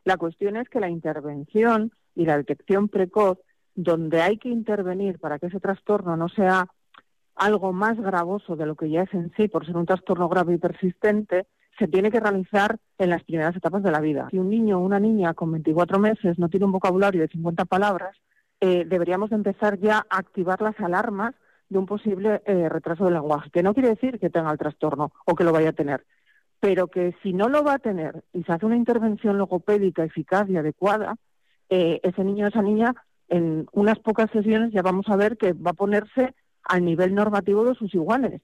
La 0.05 0.17
cuestión 0.17 0.57
es 0.57 0.69
que 0.69 0.79
la 0.79 0.91
intervención 0.91 1.91
y 2.15 2.25
la 2.25 2.37
detección 2.37 2.89
precoz 2.89 3.39
donde 3.77 4.23
hay 4.23 4.39
que 4.39 4.49
intervenir 4.49 5.21
para 5.21 5.39
que 5.39 5.47
ese 5.47 5.61
trastorno 5.61 6.17
no 6.17 6.29
sea 6.29 6.67
algo 7.37 7.73
más 7.73 8.01
gravoso 8.01 8.57
de 8.57 8.67
lo 8.67 8.75
que 8.75 8.91
ya 8.91 9.03
es 9.03 9.15
en 9.15 9.31
sí, 9.37 9.47
por 9.47 9.67
ser 9.67 9.77
un 9.77 9.87
trastorno 9.87 10.29
grave 10.29 10.55
y 10.55 10.59
persistente, 10.59 11.47
se 11.79 11.87
tiene 11.87 12.11
que 12.11 12.19
realizar 12.19 12.79
en 12.99 13.11
las 13.11 13.23
primeras 13.25 13.55
etapas 13.55 13.83
de 13.83 13.91
la 13.91 14.01
vida. 14.01 14.29
Si 14.31 14.39
un 14.39 14.49
niño 14.49 14.79
o 14.79 14.81
una 14.81 14.99
niña 14.99 15.35
con 15.35 15.53
24 15.53 15.99
meses 15.99 16.39
no 16.39 16.49
tiene 16.49 16.65
un 16.65 16.73
vocabulario 16.73 17.21
de 17.21 17.29
50 17.29 17.67
palabras, 17.67 18.17
eh, 18.61 18.87
deberíamos 18.87 19.31
empezar 19.33 19.79
ya 19.79 19.99
a 20.09 20.19
activar 20.19 20.63
las 20.63 20.81
alarmas 20.81 21.35
de 21.69 21.79
un 21.79 21.85
posible 21.85 22.41
eh, 22.47 22.71
retraso 22.71 23.05
del 23.05 23.15
lenguaje, 23.15 23.51
que 23.51 23.63
no 23.63 23.75
quiere 23.75 23.91
decir 23.91 24.19
que 24.19 24.31
tenga 24.31 24.51
el 24.51 24.59
trastorno 24.59 25.13
o 25.27 25.35
que 25.35 25.45
lo 25.45 25.53
vaya 25.53 25.71
a 25.71 25.75
tener, 25.75 26.07
pero 26.61 26.89
que 26.89 27.15
si 27.23 27.35
no 27.35 27.49
lo 27.49 27.63
va 27.63 27.75
a 27.75 27.79
tener 27.79 28.25
y 28.33 28.45
se 28.45 28.53
hace 28.53 28.65
una 28.65 28.77
intervención 28.77 29.37
logopédica 29.37 30.05
eficaz 30.05 30.49
y 30.49 30.57
adecuada, 30.57 31.17
eh, 31.69 32.01
ese 32.03 32.25
niño 32.25 32.47
o 32.47 32.49
esa 32.49 32.63
niña 32.63 32.95
en 33.29 33.67
unas 33.73 33.99
pocas 33.99 34.31
sesiones 34.31 34.73
ya 34.73 34.83
vamos 34.83 35.07
a 35.09 35.17
ver 35.17 35.37
que 35.37 35.53
va 35.53 35.73
a 35.73 35.75
ponerse 35.75 36.35
al 36.63 36.85
nivel 36.85 37.15
normativo 37.15 37.65
de 37.65 37.75
sus 37.75 37.95
iguales. 37.95 38.43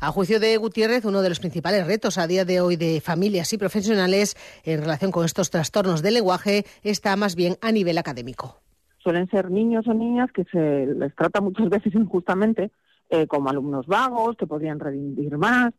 A 0.00 0.10
juicio 0.10 0.40
de 0.40 0.56
Gutiérrez, 0.56 1.04
uno 1.04 1.22
de 1.22 1.28
los 1.28 1.40
principales 1.40 1.86
retos 1.86 2.18
a 2.18 2.26
día 2.26 2.44
de 2.44 2.60
hoy 2.60 2.76
de 2.76 3.00
familias 3.00 3.52
y 3.52 3.58
profesionales 3.58 4.36
en 4.64 4.80
relación 4.80 5.10
con 5.10 5.24
estos 5.24 5.50
trastornos 5.50 6.02
del 6.02 6.14
lenguaje 6.14 6.64
está 6.82 7.16
más 7.16 7.34
bien 7.36 7.56
a 7.62 7.72
nivel 7.72 7.96
académico. 7.98 8.60
Suelen 8.98 9.28
ser 9.28 9.50
niños 9.50 9.86
o 9.86 9.94
niñas 9.94 10.30
que 10.32 10.44
se 10.44 10.86
les 10.86 11.14
trata 11.14 11.40
muchas 11.40 11.68
veces 11.70 11.94
injustamente 11.94 12.70
eh, 13.10 13.26
como 13.26 13.48
alumnos 13.48 13.86
vagos, 13.86 14.36
que 14.36 14.46
podrían 14.46 14.80
rendir 14.80 15.36
más, 15.36 15.72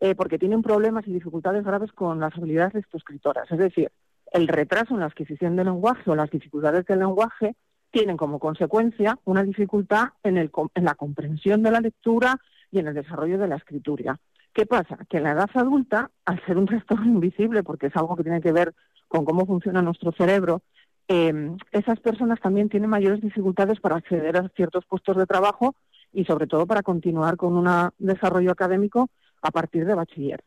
eh, 0.00 0.14
porque 0.14 0.38
tienen 0.38 0.62
problemas 0.62 1.06
y 1.06 1.12
dificultades 1.12 1.64
graves 1.64 1.92
con 1.92 2.20
las 2.20 2.34
habilidades 2.36 2.72
de 2.72 2.98
escritoras. 2.98 3.50
Es 3.50 3.58
decir, 3.58 3.90
el 4.32 4.48
retraso 4.48 4.94
en 4.94 5.00
la 5.00 5.06
adquisición 5.06 5.56
del 5.56 5.66
lenguaje 5.66 6.10
o 6.10 6.14
las 6.14 6.30
dificultades 6.30 6.84
del 6.86 7.00
lenguaje 7.00 7.54
tienen 7.90 8.16
como 8.16 8.38
consecuencia 8.38 9.18
una 9.24 9.42
dificultad 9.42 10.08
en, 10.22 10.36
el, 10.36 10.50
en 10.74 10.84
la 10.84 10.94
comprensión 10.94 11.62
de 11.62 11.70
la 11.70 11.80
lectura 11.80 12.36
y 12.70 12.80
en 12.80 12.88
el 12.88 12.94
desarrollo 12.94 13.38
de 13.38 13.48
la 13.48 13.56
escritura. 13.56 14.18
¿Qué 14.52 14.66
pasa? 14.66 14.98
Que 15.08 15.18
en 15.18 15.22
la 15.24 15.32
edad 15.32 15.50
adulta, 15.54 16.10
al 16.24 16.44
ser 16.44 16.58
un 16.58 16.66
trastorno 16.66 17.06
invisible, 17.12 17.62
porque 17.62 17.86
es 17.86 17.96
algo 17.96 18.16
que 18.16 18.24
tiene 18.24 18.40
que 18.40 18.52
ver 18.52 18.74
con 19.06 19.24
cómo 19.24 19.46
funciona 19.46 19.80
nuestro 19.80 20.12
cerebro, 20.12 20.62
eh, 21.08 21.56
esas 21.72 21.98
personas 22.00 22.38
también 22.40 22.68
tienen 22.68 22.90
mayores 22.90 23.22
dificultades 23.22 23.80
para 23.80 23.96
acceder 23.96 24.36
a 24.36 24.48
ciertos 24.54 24.84
puestos 24.84 25.16
de 25.16 25.24
trabajo 25.24 25.74
y 26.12 26.24
sobre 26.24 26.46
todo 26.46 26.66
para 26.66 26.82
continuar 26.82 27.36
con 27.36 27.56
un 27.56 27.90
desarrollo 27.98 28.50
académico 28.50 29.08
a 29.40 29.50
partir 29.50 29.86
de 29.86 29.94
bachiller. 29.94 30.44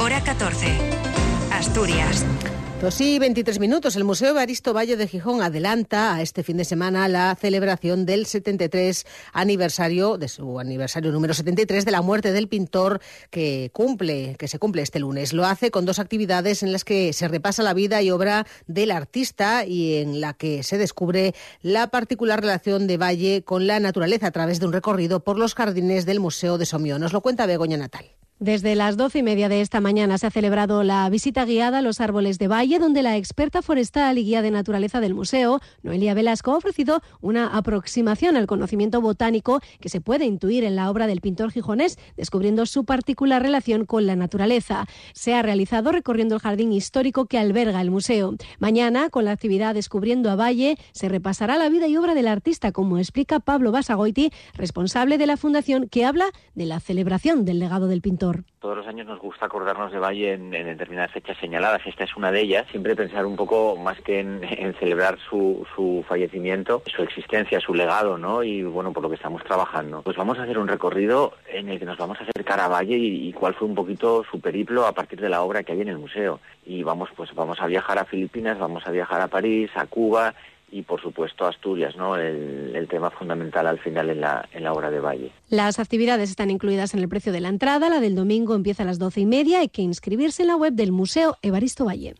Hora 0.00 0.20
14. 0.22 0.66
Asturias. 1.52 2.26
Pues 2.80 2.94
sí, 2.94 3.18
23 3.18 3.58
minutos. 3.58 3.96
El 3.96 4.04
Museo 4.04 4.30
Evaristo 4.30 4.72
Valle 4.72 4.96
de 4.96 5.08
Gijón 5.08 5.42
adelanta 5.42 6.14
a 6.14 6.22
este 6.22 6.44
fin 6.44 6.56
de 6.56 6.64
semana 6.64 7.08
la 7.08 7.34
celebración 7.34 8.06
del 8.06 8.24
73 8.24 9.04
aniversario, 9.32 10.16
de 10.16 10.28
su 10.28 10.60
aniversario 10.60 11.10
número 11.10 11.34
73 11.34 11.84
de 11.84 11.90
la 11.90 12.02
muerte 12.02 12.30
del 12.30 12.46
pintor 12.46 13.00
que 13.30 13.70
cumple, 13.72 14.36
que 14.38 14.46
se 14.46 14.60
cumple 14.60 14.82
este 14.82 15.00
lunes. 15.00 15.32
Lo 15.32 15.44
hace 15.44 15.72
con 15.72 15.86
dos 15.86 15.98
actividades 15.98 16.62
en 16.62 16.70
las 16.70 16.84
que 16.84 17.12
se 17.12 17.26
repasa 17.26 17.64
la 17.64 17.74
vida 17.74 18.00
y 18.00 18.12
obra 18.12 18.46
del 18.68 18.92
artista 18.92 19.66
y 19.66 19.96
en 19.96 20.20
la 20.20 20.34
que 20.34 20.62
se 20.62 20.78
descubre 20.78 21.34
la 21.62 21.88
particular 21.88 22.40
relación 22.40 22.86
de 22.86 22.96
Valle 22.96 23.42
con 23.42 23.66
la 23.66 23.80
naturaleza 23.80 24.28
a 24.28 24.32
través 24.32 24.60
de 24.60 24.66
un 24.66 24.72
recorrido 24.72 25.18
por 25.24 25.36
los 25.36 25.56
jardines 25.56 26.06
del 26.06 26.20
Museo 26.20 26.58
de 26.58 26.66
Somió. 26.66 27.00
Nos 27.00 27.12
lo 27.12 27.22
cuenta 27.22 27.44
Begoña 27.46 27.76
Natal. 27.76 28.17
Desde 28.40 28.76
las 28.76 28.96
doce 28.96 29.18
y 29.18 29.22
media 29.24 29.48
de 29.48 29.60
esta 29.60 29.80
mañana 29.80 30.16
se 30.16 30.28
ha 30.28 30.30
celebrado 30.30 30.84
la 30.84 31.10
visita 31.10 31.44
guiada 31.44 31.78
a 31.78 31.82
los 31.82 32.00
árboles 32.00 32.38
de 32.38 32.46
valle, 32.46 32.78
donde 32.78 33.02
la 33.02 33.16
experta 33.16 33.62
forestal 33.62 34.16
y 34.16 34.22
guía 34.22 34.42
de 34.42 34.52
naturaleza 34.52 35.00
del 35.00 35.12
museo, 35.12 35.58
Noelia 35.82 36.14
Velasco, 36.14 36.52
ha 36.52 36.56
ofrecido 36.56 37.02
una 37.20 37.48
aproximación 37.48 38.36
al 38.36 38.46
conocimiento 38.46 39.00
botánico 39.00 39.60
que 39.80 39.88
se 39.88 40.00
puede 40.00 40.24
intuir 40.24 40.62
en 40.62 40.76
la 40.76 40.88
obra 40.88 41.08
del 41.08 41.20
pintor 41.20 41.50
gijonés, 41.50 41.98
descubriendo 42.16 42.64
su 42.66 42.84
particular 42.84 43.42
relación 43.42 43.86
con 43.86 44.06
la 44.06 44.14
naturaleza. 44.14 44.86
Se 45.14 45.34
ha 45.34 45.42
realizado 45.42 45.90
recorriendo 45.90 46.36
el 46.36 46.40
jardín 46.40 46.72
histórico 46.72 47.26
que 47.26 47.38
alberga 47.38 47.80
el 47.80 47.90
museo. 47.90 48.36
Mañana, 48.60 49.10
con 49.10 49.24
la 49.24 49.32
actividad 49.32 49.74
Descubriendo 49.74 50.30
a 50.30 50.36
Valle, 50.36 50.78
se 50.92 51.08
repasará 51.08 51.56
la 51.56 51.68
vida 51.70 51.88
y 51.88 51.96
obra 51.96 52.14
del 52.14 52.28
artista, 52.28 52.70
como 52.70 52.98
explica 52.98 53.40
Pablo 53.40 53.72
Basagoiti, 53.72 54.30
responsable 54.54 55.18
de 55.18 55.26
la 55.26 55.36
fundación 55.36 55.88
que 55.88 56.04
habla 56.04 56.26
de 56.54 56.66
la 56.66 56.78
celebración 56.78 57.44
del 57.44 57.58
legado 57.58 57.88
del 57.88 58.00
pintor. 58.00 58.27
Todos 58.60 58.76
los 58.76 58.86
años 58.86 59.06
nos 59.06 59.18
gusta 59.20 59.46
acordarnos 59.46 59.92
de 59.92 59.98
Valle 59.98 60.32
en, 60.32 60.50
determinadas 60.50 61.12
fechas 61.12 61.36
señaladas. 61.38 61.80
Esta 61.86 62.04
es 62.04 62.16
una 62.16 62.32
de 62.32 62.40
ellas. 62.40 62.66
Siempre 62.70 62.96
pensar 62.96 63.26
un 63.26 63.36
poco 63.36 63.76
más 63.76 64.00
que 64.00 64.20
en, 64.20 64.40
celebrar 64.80 65.18
su, 65.28 65.66
fallecimiento, 66.08 66.82
su 66.86 67.02
existencia, 67.02 67.60
su 67.60 67.74
legado, 67.74 68.18
¿no? 68.18 68.42
Y 68.42 68.62
bueno, 68.62 68.92
por 68.92 69.02
lo 69.02 69.08
que 69.08 69.16
estamos 69.16 69.42
trabajando. 69.44 70.02
Pues 70.02 70.16
vamos 70.16 70.38
a 70.38 70.42
hacer 70.42 70.58
un 70.58 70.68
recorrido 70.68 71.34
en 71.52 71.68
el 71.68 71.78
que 71.78 71.84
nos 71.84 71.98
vamos 71.98 72.18
a 72.20 72.24
acercar 72.24 72.60
a 72.60 72.68
Valle 72.68 72.96
y, 72.96 73.28
y 73.28 73.32
cuál 73.32 73.54
fue 73.54 73.68
un 73.68 73.74
poquito 73.74 74.24
su 74.30 74.40
periplo 74.40 74.86
a 74.86 74.92
partir 74.92 75.20
de 75.20 75.28
la 75.28 75.42
obra 75.42 75.62
que 75.62 75.72
hay 75.72 75.80
en 75.80 75.88
el 75.88 75.98
museo. 75.98 76.40
Y 76.66 76.82
vamos, 76.82 77.10
pues 77.16 77.34
vamos 77.34 77.60
a 77.60 77.66
viajar 77.66 77.98
a 77.98 78.04
Filipinas, 78.04 78.58
vamos 78.58 78.86
a 78.86 78.90
viajar 78.90 79.20
a 79.20 79.28
París, 79.28 79.70
a 79.74 79.86
Cuba 79.86 80.34
y 80.70 80.82
por 80.82 81.00
supuesto 81.00 81.46
Asturias, 81.46 81.96
¿no? 81.96 82.16
El, 82.16 82.86
tema 82.88 83.10
fundamental 83.10 83.66
al 83.66 83.78
final 83.78 84.08
en 84.08 84.22
la, 84.22 84.48
en 84.50 84.64
la 84.64 84.72
obra 84.72 84.90
de 84.90 84.98
Valle. 84.98 85.30
Las 85.50 85.78
actividades 85.78 86.30
están 86.30 86.50
incluidas 86.50 86.94
en 86.94 87.00
el 87.00 87.08
precio 87.08 87.32
de 87.32 87.40
la 87.40 87.48
entrada. 87.48 87.90
La 87.90 88.00
del 88.00 88.14
domingo 88.14 88.54
empieza 88.54 88.82
a 88.82 88.86
las 88.86 88.98
doce 88.98 89.20
y 89.20 89.26
media. 89.26 89.60
Hay 89.60 89.68
que 89.68 89.82
inscribirse 89.82 90.42
en 90.42 90.48
la 90.48 90.56
web 90.56 90.72
del 90.72 90.90
Museo 90.90 91.36
Evaristo 91.42 91.84
Valle. 91.84 92.14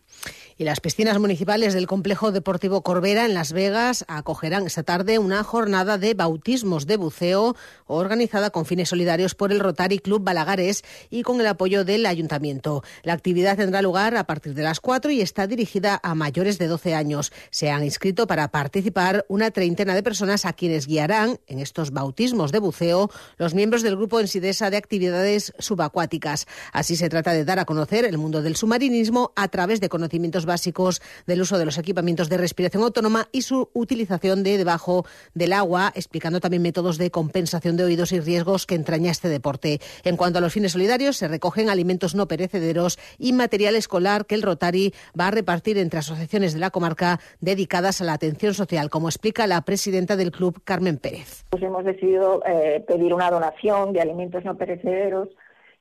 Y 0.61 0.65
las 0.65 0.81
piscinas 0.81 1.21
municipales 1.21 1.73
del 1.73 1.87
Complejo 1.87 2.33
Deportivo 2.33 2.83
Corbera 2.83 3.25
en 3.25 3.33
Las 3.33 3.53
Vegas 3.53 4.05
acogerán 4.09 4.67
esta 4.67 4.83
tarde 4.83 5.21
una 5.21 5.45
jornada 5.45 5.99
de 5.99 6.15
bautismos 6.15 6.89
de 6.89 6.97
buceo 6.97 7.55
organizada 7.87 8.51
con 8.51 8.67
fines 8.67 8.89
solidarios 8.89 9.37
por 9.37 9.53
el 9.53 9.61
Rotary 9.61 10.01
Club 10.01 10.25
Balagares 10.25 10.83
y 11.11 11.23
con 11.23 11.41
el 11.41 11.47
apoyo 11.47 11.85
del 11.85 12.07
Ayuntamiento. 12.07 12.83
La 13.05 13.13
actividad 13.13 13.57
tendrá 13.57 13.83
lugar 13.83 14.17
a 14.17 14.25
partir 14.25 14.55
de 14.55 14.65
las 14.65 14.81
4 14.81 15.13
y 15.13 15.21
está 15.21 15.47
dirigida 15.47 16.01
a 16.03 16.17
mayores 16.17 16.59
de 16.59 16.67
12 16.67 16.93
años. 16.97 17.33
Se 17.51 17.71
han 17.71 17.85
inscrito 17.85 18.27
para 18.27 18.49
participar 18.49 19.25
una 19.29 19.53
treintena 19.53 19.95
de 19.95 20.03
personas 20.03 20.45
a 20.45 20.55
quienes 20.55 20.89
guiarán 20.89 21.39
en 21.47 21.61
estos 21.61 21.93
bautismos 21.93 22.51
de 22.51 22.59
buceo 22.59 23.11
los 23.37 23.55
miembros 23.55 23.83
del 23.83 23.95
grupo 23.95 24.19
Ensidesa 24.19 24.71
de 24.71 24.77
actividades 24.77 25.53
subacuáticas. 25.61 26.49
Así 26.73 26.97
se 26.97 27.09
trata 27.09 27.33
de 27.33 27.45
dar 27.45 27.61
a 27.61 27.65
conocer 27.65 28.05
el 28.05 28.19
mundo 28.19 28.43
del 28.43 28.57
submarinismo 28.57 29.33
a 29.37 29.47
través 29.47 29.81
de 29.81 29.89
conocimientos 29.89 30.08
básicos 30.47 31.01
del 31.27 31.41
uso 31.41 31.59
de 31.59 31.65
los 31.65 31.79
equipamientos 31.79 32.29
de 32.29 32.37
respiración 32.37 32.83
autónoma 32.83 33.29
y 33.33 33.43
su 33.43 33.71
utilización 33.73 34.43
de 34.43 34.59
debajo 34.59 35.05
del 35.35 35.53
agua, 35.53 35.93
explicando 35.95 36.41
también 36.41 36.63
métodos 36.63 36.99
de 36.99 37.11
compensación 37.11 37.77
de 37.77 37.85
oídos 37.85 38.13
y 38.13 38.21
riesgos 38.21 38.67
que 38.67 38.75
entraña 38.75 39.11
este 39.11 39.29
deporte. 39.29 39.81
En 40.05 40.17
cuanto 40.17 40.39
a 40.39 40.41
los 40.41 40.53
fines 40.53 40.73
solidarios, 40.73 41.17
se 41.17 41.29
recogen 41.29 41.71
alimentos 41.71 42.15
no 42.15 42.29
perecederos 42.29 42.99
y 43.19 43.33
material 43.33 43.77
escolar 43.77 44.27
que 44.27 44.35
el 44.35 44.43
Rotary 44.43 44.93
va 45.19 45.29
a 45.29 45.31
repartir 45.31 45.79
entre 45.79 46.01
asociaciones 46.01 46.55
de 46.55 46.61
la 46.61 46.71
comarca 46.71 47.21
dedicadas 47.41 48.01
a 48.01 48.05
la 48.05 48.15
atención 48.15 48.55
social, 48.55 48.91
como 48.91 49.09
explica 49.09 49.47
la 49.47 49.63
presidenta 49.63 50.17
del 50.17 50.33
club, 50.33 50.61
Carmen 50.65 50.99
Pérez. 50.99 51.45
Pues 51.51 51.63
hemos 51.63 51.85
decidido 51.85 52.43
eh, 52.47 52.85
pedir 52.87 53.15
una 53.15 53.31
donación 53.31 53.93
de 53.93 54.01
alimentos 54.01 54.45
no 54.45 54.57
perecederos 54.57 55.29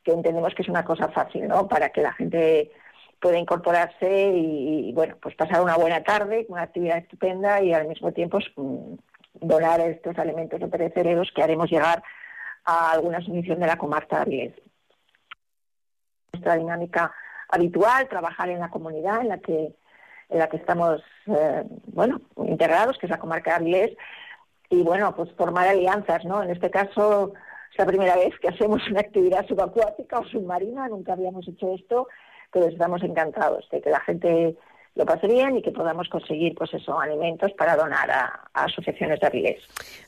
que 0.04 0.14
entendemos 0.14 0.56
que 0.56 0.62
es 0.62 0.70
una 0.70 0.86
cosa 0.86 1.10
fácil, 1.10 1.48
¿no? 1.50 1.68
Para 1.68 1.90
que 1.90 2.02
la 2.02 2.14
gente 2.14 2.72
puede 3.20 3.40
incorporarse 3.40 4.32
y, 4.36 4.92
bueno, 4.94 5.16
pues 5.22 5.36
pasar 5.36 5.62
una 5.62 5.76
buena 5.76 6.04
tarde, 6.04 6.46
una 6.50 6.64
actividad 6.64 6.98
estupenda 6.98 7.62
y 7.62 7.74
al 7.74 7.88
mismo 7.88 8.12
tiempo 8.12 8.40
mm, 8.56 8.96
donar 9.42 9.80
estos 9.82 10.18
alimentos 10.18 10.60
no 10.60 10.70
perecederos 10.70 11.32
que 11.34 11.44
haremos 11.44 11.70
llegar 11.70 12.04
a 12.66 12.92
alguna 12.92 13.20
asociación 13.20 13.60
de 13.60 13.68
la 13.68 13.78
comarca 13.78 14.24
de 14.26 14.54
Nuestra 16.34 16.56
dinámica 16.56 17.14
habitual, 17.50 18.08
trabajar 18.08 18.50
en 18.50 18.60
la 18.60 18.70
comunidad 18.70 19.22
en 19.22 19.30
la 19.30 19.40
que 19.40 19.74
en 20.30 20.40
la 20.40 20.50
que 20.50 20.58
estamos 20.58 21.02
eh, 21.28 21.64
bueno 21.86 22.20
integrados, 22.36 22.98
que 22.98 23.06
es 23.06 23.10
la 23.10 23.20
comarca 23.20 23.52
de 23.52 23.56
Avilés, 23.56 23.98
y 24.70 24.84
bueno, 24.84 25.16
pues 25.16 25.32
formar 25.38 25.70
alianzas, 25.70 26.26
¿no? 26.26 26.44
En 26.44 26.50
este 26.50 26.70
caso 26.70 27.34
es 27.72 27.78
la 27.78 27.86
primera 27.86 28.18
vez 28.18 28.38
que 28.40 28.50
hacemos 28.50 28.86
una 28.90 29.00
actividad 29.00 29.48
subacuática 29.48 30.20
o 30.20 30.26
submarina, 30.26 30.90
nunca 30.90 31.14
habíamos 31.14 31.48
hecho 31.48 31.74
esto 31.74 32.10
pero 32.52 32.68
estamos 32.68 33.04
encantados 33.04 33.68
de 33.72 33.82
que 33.82 33.90
la 33.90 34.00
gente 34.02 34.58
lo 34.98 35.06
pase 35.06 35.28
bien 35.28 35.58
y 35.58 35.62
que 35.62 35.72
podamos 35.72 36.10
conseguir, 36.10 36.56
pues 36.56 36.74
eso, 36.74 37.00
alimentos 37.00 37.52
para 37.58 37.76
donar 37.76 38.10
a, 38.10 38.50
asociaciones 38.54 39.20
de 39.20 39.28
Avilés. 39.28 39.62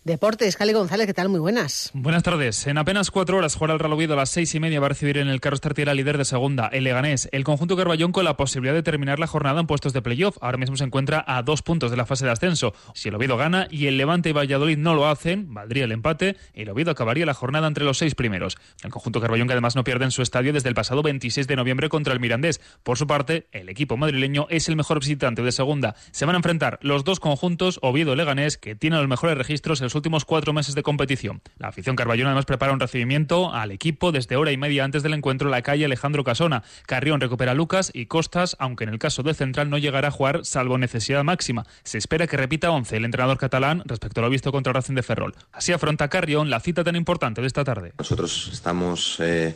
Deportes, 0.04 0.58
Cali 0.58 0.74
González, 0.74 1.06
¿qué 1.06 1.14
tal? 1.14 1.30
Muy 1.30 1.40
buenas. 1.40 1.92
Buenas 1.94 2.24
tardes. 2.24 2.66
En 2.66 2.78
apenas 2.78 3.12
cuatro 3.12 3.38
horas 3.38 3.56
jugará 3.56 3.74
el 3.74 3.80
Real 3.80 3.94
Oviedo 3.94 4.14
a 4.14 4.18
las 4.18 4.32
seis 4.32 4.54
y 4.56 4.60
media 4.60 4.80
va 4.80 4.88
a 4.88 4.90
recibir 4.90 5.18
en 5.20 5.28
el 5.28 5.40
Carlos 5.40 5.62
Tartiera 5.62 5.94
líder 5.94 6.18
de 6.18 6.26
segunda, 6.26 6.68
el 6.68 6.84
Leganés. 6.84 7.30
El 7.32 7.44
conjunto 7.44 7.78
Carballón 7.78 8.12
con 8.12 8.26
la 8.26 8.36
posibilidad 8.36 8.74
de 8.74 8.82
terminar 8.82 9.20
la 9.20 9.28
jornada 9.28 9.60
en 9.60 9.68
puestos 9.68 9.94
de 9.94 10.02
playoff. 10.02 10.38
Ahora 10.42 10.58
mismo 10.58 10.76
se 10.76 10.84
encuentra 10.84 11.24
a 11.28 11.44
dos 11.44 11.62
puntos 11.62 11.92
de 11.92 11.98
la 11.98 12.08
fase 12.08 12.26
de 12.26 12.32
ascenso. 12.32 12.74
Si 12.96 13.10
el 13.10 13.16
Oviedo 13.16 13.38
gana 13.38 13.68
y 13.70 13.86
el 13.86 13.98
Levante 13.98 14.30
y 14.30 14.34
Valladolid 14.34 14.78
no 14.78 14.96
lo 14.96 15.08
hacen, 15.08 15.54
valdría 15.54 15.84
el 15.84 15.92
empate 15.92 16.36
y 16.56 16.64
el 16.64 16.70
Oviedo 16.70 16.92
acabaría 16.92 17.28
la 17.28 17.36
jornada 17.36 17.68
entre 17.68 17.84
los 17.84 18.00
seis 18.00 18.16
primeros. 18.16 18.58
El 18.84 18.90
conjunto 18.90 19.22
Carballón 19.22 19.48
que 19.48 19.54
además 19.54 19.76
no 19.76 19.84
pierde 19.84 20.06
en 20.06 20.12
su 20.12 20.24
estadio 20.24 20.52
desde 20.52 20.70
el 20.70 20.76
pasado 20.76 21.04
26 21.04 21.48
de 21.48 21.56
noviembre 21.56 21.90
contra 21.90 22.14
el 22.14 22.20
Mirandés. 22.20 22.60
Por 22.82 22.98
su 22.98 23.06
parte, 23.06 23.48
el 23.52 23.70
equipo 23.70 23.96
madrileño 23.96 24.48
es 24.50 24.68
el 24.68 24.79
mejor 24.80 25.00
visitante 25.00 25.44
de 25.44 25.52
segunda. 25.52 25.96
Se 26.12 26.26
van 26.26 26.36
a 26.36 26.40
enfrentar 26.40 26.80
los 26.82 27.04
dos 27.04 27.20
conjuntos 27.20 27.80
Oviedo-Leganés 27.84 28.58
que 28.58 28.76
tienen 28.76 29.00
los 29.00 29.08
mejores 29.08 29.38
registros 29.38 29.82
en 29.82 29.86
los 29.86 29.96
últimos 29.96 30.26
cuatro 30.26 30.54
meses 30.54 30.74
de 30.74 30.82
competición. 30.82 31.42
La 31.58 31.68
afición 31.68 31.96
Carballón 31.96 32.28
además 32.28 32.46
prepara 32.46 32.74
un 32.74 32.80
recibimiento 32.80 33.54
al 33.54 33.72
equipo 33.72 34.12
desde 34.12 34.38
hora 34.38 34.52
y 34.52 34.58
media 34.58 34.84
antes 34.84 35.04
del 35.04 35.14
encuentro 35.14 35.48
en 35.48 35.52
la 35.52 35.62
calle 35.62 35.86
Alejandro 35.86 36.24
Casona. 36.24 36.64
Carrión 36.88 37.22
recupera 37.22 37.52
a 37.52 37.56
Lucas 37.56 37.92
y 37.94 38.08
Costas, 38.08 38.56
aunque 38.60 38.86
en 38.86 38.90
el 38.90 39.00
caso 39.00 39.22
del 39.22 39.36
central 39.36 39.70
no 39.70 39.78
llegará 39.78 40.08
a 40.08 40.12
jugar 40.12 40.46
salvo 40.46 40.78
necesidad 40.78 41.24
máxima. 41.24 41.66
Se 41.84 41.98
espera 41.98 42.26
que 42.26 42.38
repita 42.38 42.72
11 42.72 42.98
el 42.98 43.06
entrenador 43.06 43.38
catalán 43.38 43.84
respecto 43.86 44.22
a 44.22 44.24
lo 44.24 44.30
visto 44.30 44.52
contra 44.52 44.74
Racing 44.74 44.96
de 44.96 45.04
Ferrol. 45.04 45.36
Así 45.52 45.74
afronta 45.74 46.08
Carrión 46.08 46.50
la 46.50 46.60
cita 46.60 46.84
tan 46.84 46.96
importante 46.96 47.42
de 47.42 47.48
esta 47.48 47.64
tarde. 47.64 47.94
Nosotros 47.98 48.50
estamos 48.52 49.18
eh, 49.20 49.56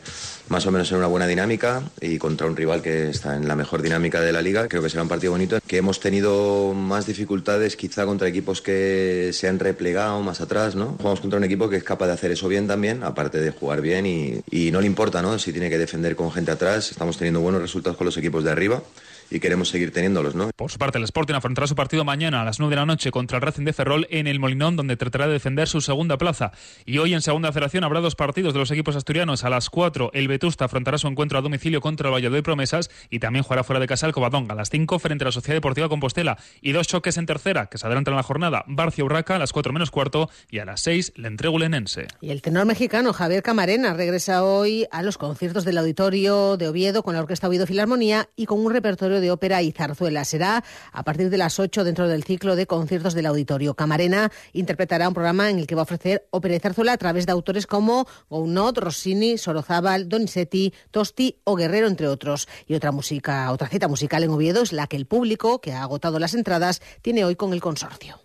más 0.49 0.65
o 0.65 0.71
menos 0.71 0.91
en 0.91 0.97
una 0.97 1.07
buena 1.07 1.27
dinámica 1.27 1.81
y 2.01 2.17
contra 2.17 2.47
un 2.47 2.55
rival 2.55 2.81
que 2.81 3.09
está 3.09 3.35
en 3.35 3.47
la 3.47 3.55
mejor 3.55 3.81
dinámica 3.81 4.19
de 4.19 4.33
la 4.33 4.41
liga. 4.41 4.67
Creo 4.67 4.81
que 4.81 4.89
será 4.89 5.03
un 5.03 5.09
partido 5.13 5.31
bonito 5.31 5.59
que 5.67 5.77
hemos 5.77 5.99
tenido 5.99 6.73
más 6.73 7.05
dificultades 7.05 7.75
quizá 7.75 8.03
contra 8.03 8.27
equipos 8.27 8.63
que 8.63 9.29
se 9.31 9.47
han 9.47 9.59
replegado 9.59 10.19
más 10.23 10.41
atrás, 10.41 10.73
¿no? 10.73 10.95
Jugamos 10.97 11.21
contra 11.21 11.37
un 11.37 11.43
equipo 11.43 11.69
que 11.69 11.75
es 11.75 11.83
capaz 11.83 12.07
de 12.07 12.13
hacer 12.13 12.31
eso 12.31 12.47
bien 12.47 12.65
también, 12.65 13.03
aparte 13.03 13.39
de 13.39 13.51
jugar 13.51 13.81
bien 13.81 14.07
y, 14.07 14.71
no 14.71 14.81
le 14.81 14.87
importa, 14.87 15.21
¿no? 15.21 15.37
Si 15.37 15.51
tiene 15.51 15.69
que 15.69 15.77
defender 15.77 16.15
con 16.15 16.31
gente 16.31 16.49
atrás, 16.49 16.89
estamos 16.89 17.15
teniendo 17.17 17.41
buenos 17.41 17.61
resultados 17.61 17.95
con 17.95 18.05
los 18.05 18.17
equipos 18.17 18.43
de 18.43 18.49
arriba 18.49 18.81
y 19.29 19.39
queremos 19.39 19.69
seguir 19.69 19.91
teniéndolos, 19.91 20.35
¿no? 20.35 20.49
Por 20.55 20.71
su 20.71 20.77
parte, 20.77 20.97
el 20.97 21.03
Sporting 21.03 21.35
afrontará 21.35 21.67
su 21.67 21.75
partido 21.75 22.03
mañana 22.03 22.41
a 22.41 22.45
las 22.45 22.59
9 22.59 22.71
de 22.71 22.81
la 22.81 22.85
noche 22.85 23.11
contra 23.11 23.37
el 23.37 23.41
Racing 23.41 23.65
de 23.65 23.73
Ferrol 23.73 24.07
en 24.09 24.27
el 24.27 24.39
Molinón, 24.39 24.75
donde 24.75 24.97
tratará 24.97 25.27
de 25.27 25.33
defender 25.33 25.67
su 25.67 25.81
segunda 25.81 26.17
plaza. 26.17 26.51
Y 26.85 26.97
hoy 26.97 27.13
en 27.13 27.21
segunda 27.21 27.51
federación 27.51 27.83
habrá 27.83 27.99
dos 27.99 28.15
partidos 28.15 28.53
de 28.53 28.59
los 28.59 28.71
equipos 28.71 28.95
asturianos. 28.95 29.43
A 29.43 29.49
las 29.49 29.69
4 29.69 30.11
el 30.13 30.27
Vetusta 30.27 30.65
afrontará 30.65 30.97
su 30.97 31.07
encuentro 31.07 31.37
a 31.37 31.41
domicilio 31.41 31.81
contra 31.81 32.07
el 32.09 32.13
Valladolid 32.13 32.43
Promesas 32.43 32.89
y 33.09 33.19
también 33.19 33.43
jugará 33.43 33.63
fuera 33.63 33.79
de 33.79 33.87
casa 33.87 34.07
el 34.07 34.13
Covadonga. 34.13 34.53
A 34.53 34.57
las 34.57 34.69
5 34.69 34.99
frente 34.99 35.23
a 35.23 35.27
la 35.27 35.31
Sociedad 35.31 35.57
Deportiva 35.57 35.89
Compostela. 35.89 36.37
Y 36.61 36.71
dos 36.71 36.87
choques 36.87 37.17
en 37.17 37.25
tercera 37.25 37.67
que 37.67 37.77
se 37.77 37.85
adelantan 37.85 38.13
en 38.13 38.17
la 38.17 38.23
jornada. 38.23 38.63
Barcia 38.67 39.03
Urraca 39.03 39.35
a 39.35 39.39
las 39.39 39.53
4 39.53 39.73
menos 39.73 39.91
cuarto 39.91 40.29
y 40.49 40.59
a 40.59 40.65
las 40.65 40.81
6 40.81 41.13
le 41.15 41.27
entrego 41.27 41.59
Lenense. 41.59 42.07
Y 42.21 42.31
el 42.31 42.41
tenor 42.41 42.65
mexicano 42.65 43.13
Javier 43.13 43.43
Camarena 43.43 43.93
regresa 43.93 44.43
hoy 44.43 44.87
a 44.91 45.01
los 45.01 45.17
conciertos 45.17 45.65
del 45.65 45.77
Auditorio 45.77 46.57
de 46.57 46.67
Oviedo 46.67 47.03
con 47.03 47.13
la 47.13 47.21
Orquesta 47.21 47.47
Oviedo 47.47 47.67
Filarmonía 47.67 48.29
y 48.35 48.45
con 48.45 48.59
un 48.59 48.71
repertorio 48.71 49.12
de 49.19 49.31
ópera 49.31 49.61
y 49.61 49.71
zarzuela 49.71 50.25
Será 50.25 50.63
a 50.91 51.03
partir 51.03 51.29
de 51.29 51.37
las 51.37 51.59
8 51.59 51.83
dentro 51.83 52.07
del 52.07 52.23
ciclo 52.23 52.55
de 52.55 52.67
conciertos 52.67 53.13
del 53.13 53.25
Auditorio. 53.25 53.73
Camarena 53.73 54.31
interpretará 54.53 55.07
un 55.07 55.13
programa 55.13 55.49
en 55.49 55.59
el 55.59 55.67
que 55.67 55.75
va 55.75 55.81
a 55.81 55.83
ofrecer 55.83 56.27
ópera 56.31 56.55
y 56.55 56.59
zarzuela 56.59 56.93
a 56.93 56.97
través 56.97 57.25
de 57.25 57.31
autores 57.31 57.67
como 57.67 58.07
Gounod, 58.29 58.77
Rossini, 58.77 59.37
Sorozábal, 59.37 60.09
Donizetti, 60.09 60.73
Tosti 60.91 61.37
o 61.43 61.55
Guerrero, 61.55 61.87
entre 61.87 62.07
otros. 62.07 62.47
Y 62.67 62.75
otra 62.75 62.91
música, 62.91 63.51
otra 63.51 63.67
cita 63.67 63.87
musical 63.87 64.23
en 64.23 64.31
Oviedo 64.31 64.61
es 64.61 64.73
la 64.73 64.87
que 64.87 64.97
el 64.97 65.05
público, 65.05 65.61
que 65.61 65.73
ha 65.73 65.83
agotado 65.83 66.19
las 66.19 66.33
entradas, 66.33 66.81
tiene 67.01 67.25
hoy 67.25 67.35
con 67.35 67.53
el 67.53 67.61
consorcio. 67.61 68.19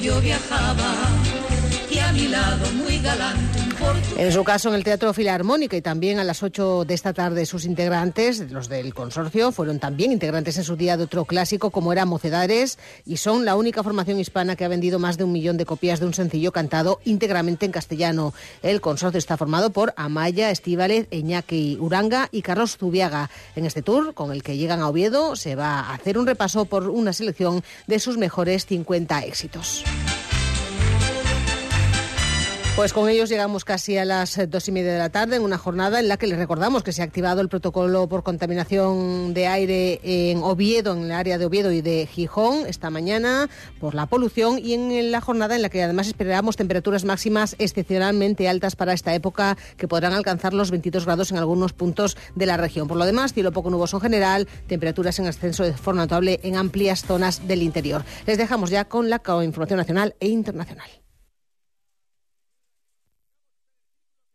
yo 0.00 0.20
viajaba 0.20 0.94
y 1.90 1.98
a 1.98 2.12
mi 2.12 2.28
lado 2.28 2.72
muy 2.72 2.98
galante 2.98 3.49
en 4.20 4.32
su 4.32 4.44
caso, 4.44 4.68
en 4.68 4.74
el 4.74 4.84
Teatro 4.84 5.14
Filarmónica 5.14 5.78
y 5.78 5.80
también 5.80 6.18
a 6.18 6.24
las 6.24 6.42
8 6.42 6.84
de 6.84 6.92
esta 6.92 7.14
tarde, 7.14 7.46
sus 7.46 7.64
integrantes, 7.64 8.50
los 8.50 8.68
del 8.68 8.92
consorcio, 8.92 9.50
fueron 9.50 9.78
también 9.78 10.12
integrantes 10.12 10.58
en 10.58 10.64
su 10.64 10.76
día 10.76 10.98
de 10.98 11.04
otro 11.04 11.24
clásico 11.24 11.70
como 11.70 11.90
era 11.90 12.04
Mocedades 12.04 12.78
y 13.06 13.16
son 13.16 13.46
la 13.46 13.56
única 13.56 13.82
formación 13.82 14.20
hispana 14.20 14.56
que 14.56 14.66
ha 14.66 14.68
vendido 14.68 14.98
más 14.98 15.16
de 15.16 15.24
un 15.24 15.32
millón 15.32 15.56
de 15.56 15.64
copias 15.64 16.00
de 16.00 16.06
un 16.06 16.12
sencillo 16.12 16.52
cantado 16.52 17.00
íntegramente 17.06 17.64
en 17.64 17.72
castellano. 17.72 18.34
El 18.62 18.82
consorcio 18.82 19.16
está 19.16 19.38
formado 19.38 19.70
por 19.70 19.94
Amaya, 19.96 20.50
Estíbales, 20.50 21.06
Eñaki 21.10 21.78
Uranga 21.80 22.28
y 22.30 22.42
Carlos 22.42 22.76
Zubiaga. 22.76 23.30
En 23.56 23.64
este 23.64 23.80
tour, 23.80 24.12
con 24.12 24.32
el 24.32 24.42
que 24.42 24.58
llegan 24.58 24.80
a 24.80 24.88
Oviedo, 24.90 25.34
se 25.34 25.56
va 25.56 25.80
a 25.80 25.94
hacer 25.94 26.18
un 26.18 26.26
repaso 26.26 26.66
por 26.66 26.90
una 26.90 27.14
selección 27.14 27.64
de 27.86 27.98
sus 27.98 28.18
mejores 28.18 28.66
50 28.66 29.24
éxitos. 29.24 29.82
Pues 32.80 32.94
con 32.94 33.10
ellos 33.10 33.28
llegamos 33.28 33.66
casi 33.66 33.98
a 33.98 34.06
las 34.06 34.40
dos 34.48 34.66
y 34.68 34.72
media 34.72 34.94
de 34.94 34.98
la 34.98 35.10
tarde 35.10 35.36
en 35.36 35.42
una 35.42 35.58
jornada 35.58 36.00
en 36.00 36.08
la 36.08 36.16
que 36.16 36.26
les 36.26 36.38
recordamos 36.38 36.82
que 36.82 36.92
se 36.92 37.02
ha 37.02 37.04
activado 37.04 37.42
el 37.42 37.50
protocolo 37.50 38.08
por 38.08 38.22
contaminación 38.22 39.34
de 39.34 39.48
aire 39.48 40.00
en 40.02 40.42
Oviedo, 40.42 40.94
en 40.94 41.02
el 41.02 41.12
área 41.12 41.36
de 41.36 41.44
Oviedo 41.44 41.72
y 41.72 41.82
de 41.82 42.06
Gijón 42.06 42.66
esta 42.66 42.88
mañana 42.88 43.50
por 43.80 43.94
la 43.94 44.06
polución 44.06 44.58
y 44.58 44.72
en 44.72 45.12
la 45.12 45.20
jornada 45.20 45.56
en 45.56 45.60
la 45.60 45.68
que 45.68 45.82
además 45.82 46.06
esperamos 46.06 46.56
temperaturas 46.56 47.04
máximas 47.04 47.54
excepcionalmente 47.58 48.48
altas 48.48 48.76
para 48.76 48.94
esta 48.94 49.14
época 49.14 49.58
que 49.76 49.86
podrán 49.86 50.14
alcanzar 50.14 50.54
los 50.54 50.70
22 50.70 51.04
grados 51.04 51.32
en 51.32 51.36
algunos 51.36 51.74
puntos 51.74 52.16
de 52.34 52.46
la 52.46 52.56
región. 52.56 52.88
Por 52.88 52.96
lo 52.96 53.04
demás, 53.04 53.34
cielo 53.34 53.52
poco 53.52 53.68
nuboso 53.68 53.98
en 53.98 54.04
general, 54.04 54.48
temperaturas 54.68 55.18
en 55.18 55.26
ascenso 55.26 55.64
de 55.64 55.74
forma 55.74 56.00
notable 56.00 56.40
en 56.44 56.56
amplias 56.56 57.02
zonas 57.02 57.46
del 57.46 57.62
interior. 57.62 58.04
Les 58.26 58.38
dejamos 58.38 58.70
ya 58.70 58.86
con 58.86 59.10
la 59.10 59.20
información 59.44 59.76
nacional 59.76 60.14
e 60.18 60.28
internacional. 60.28 60.88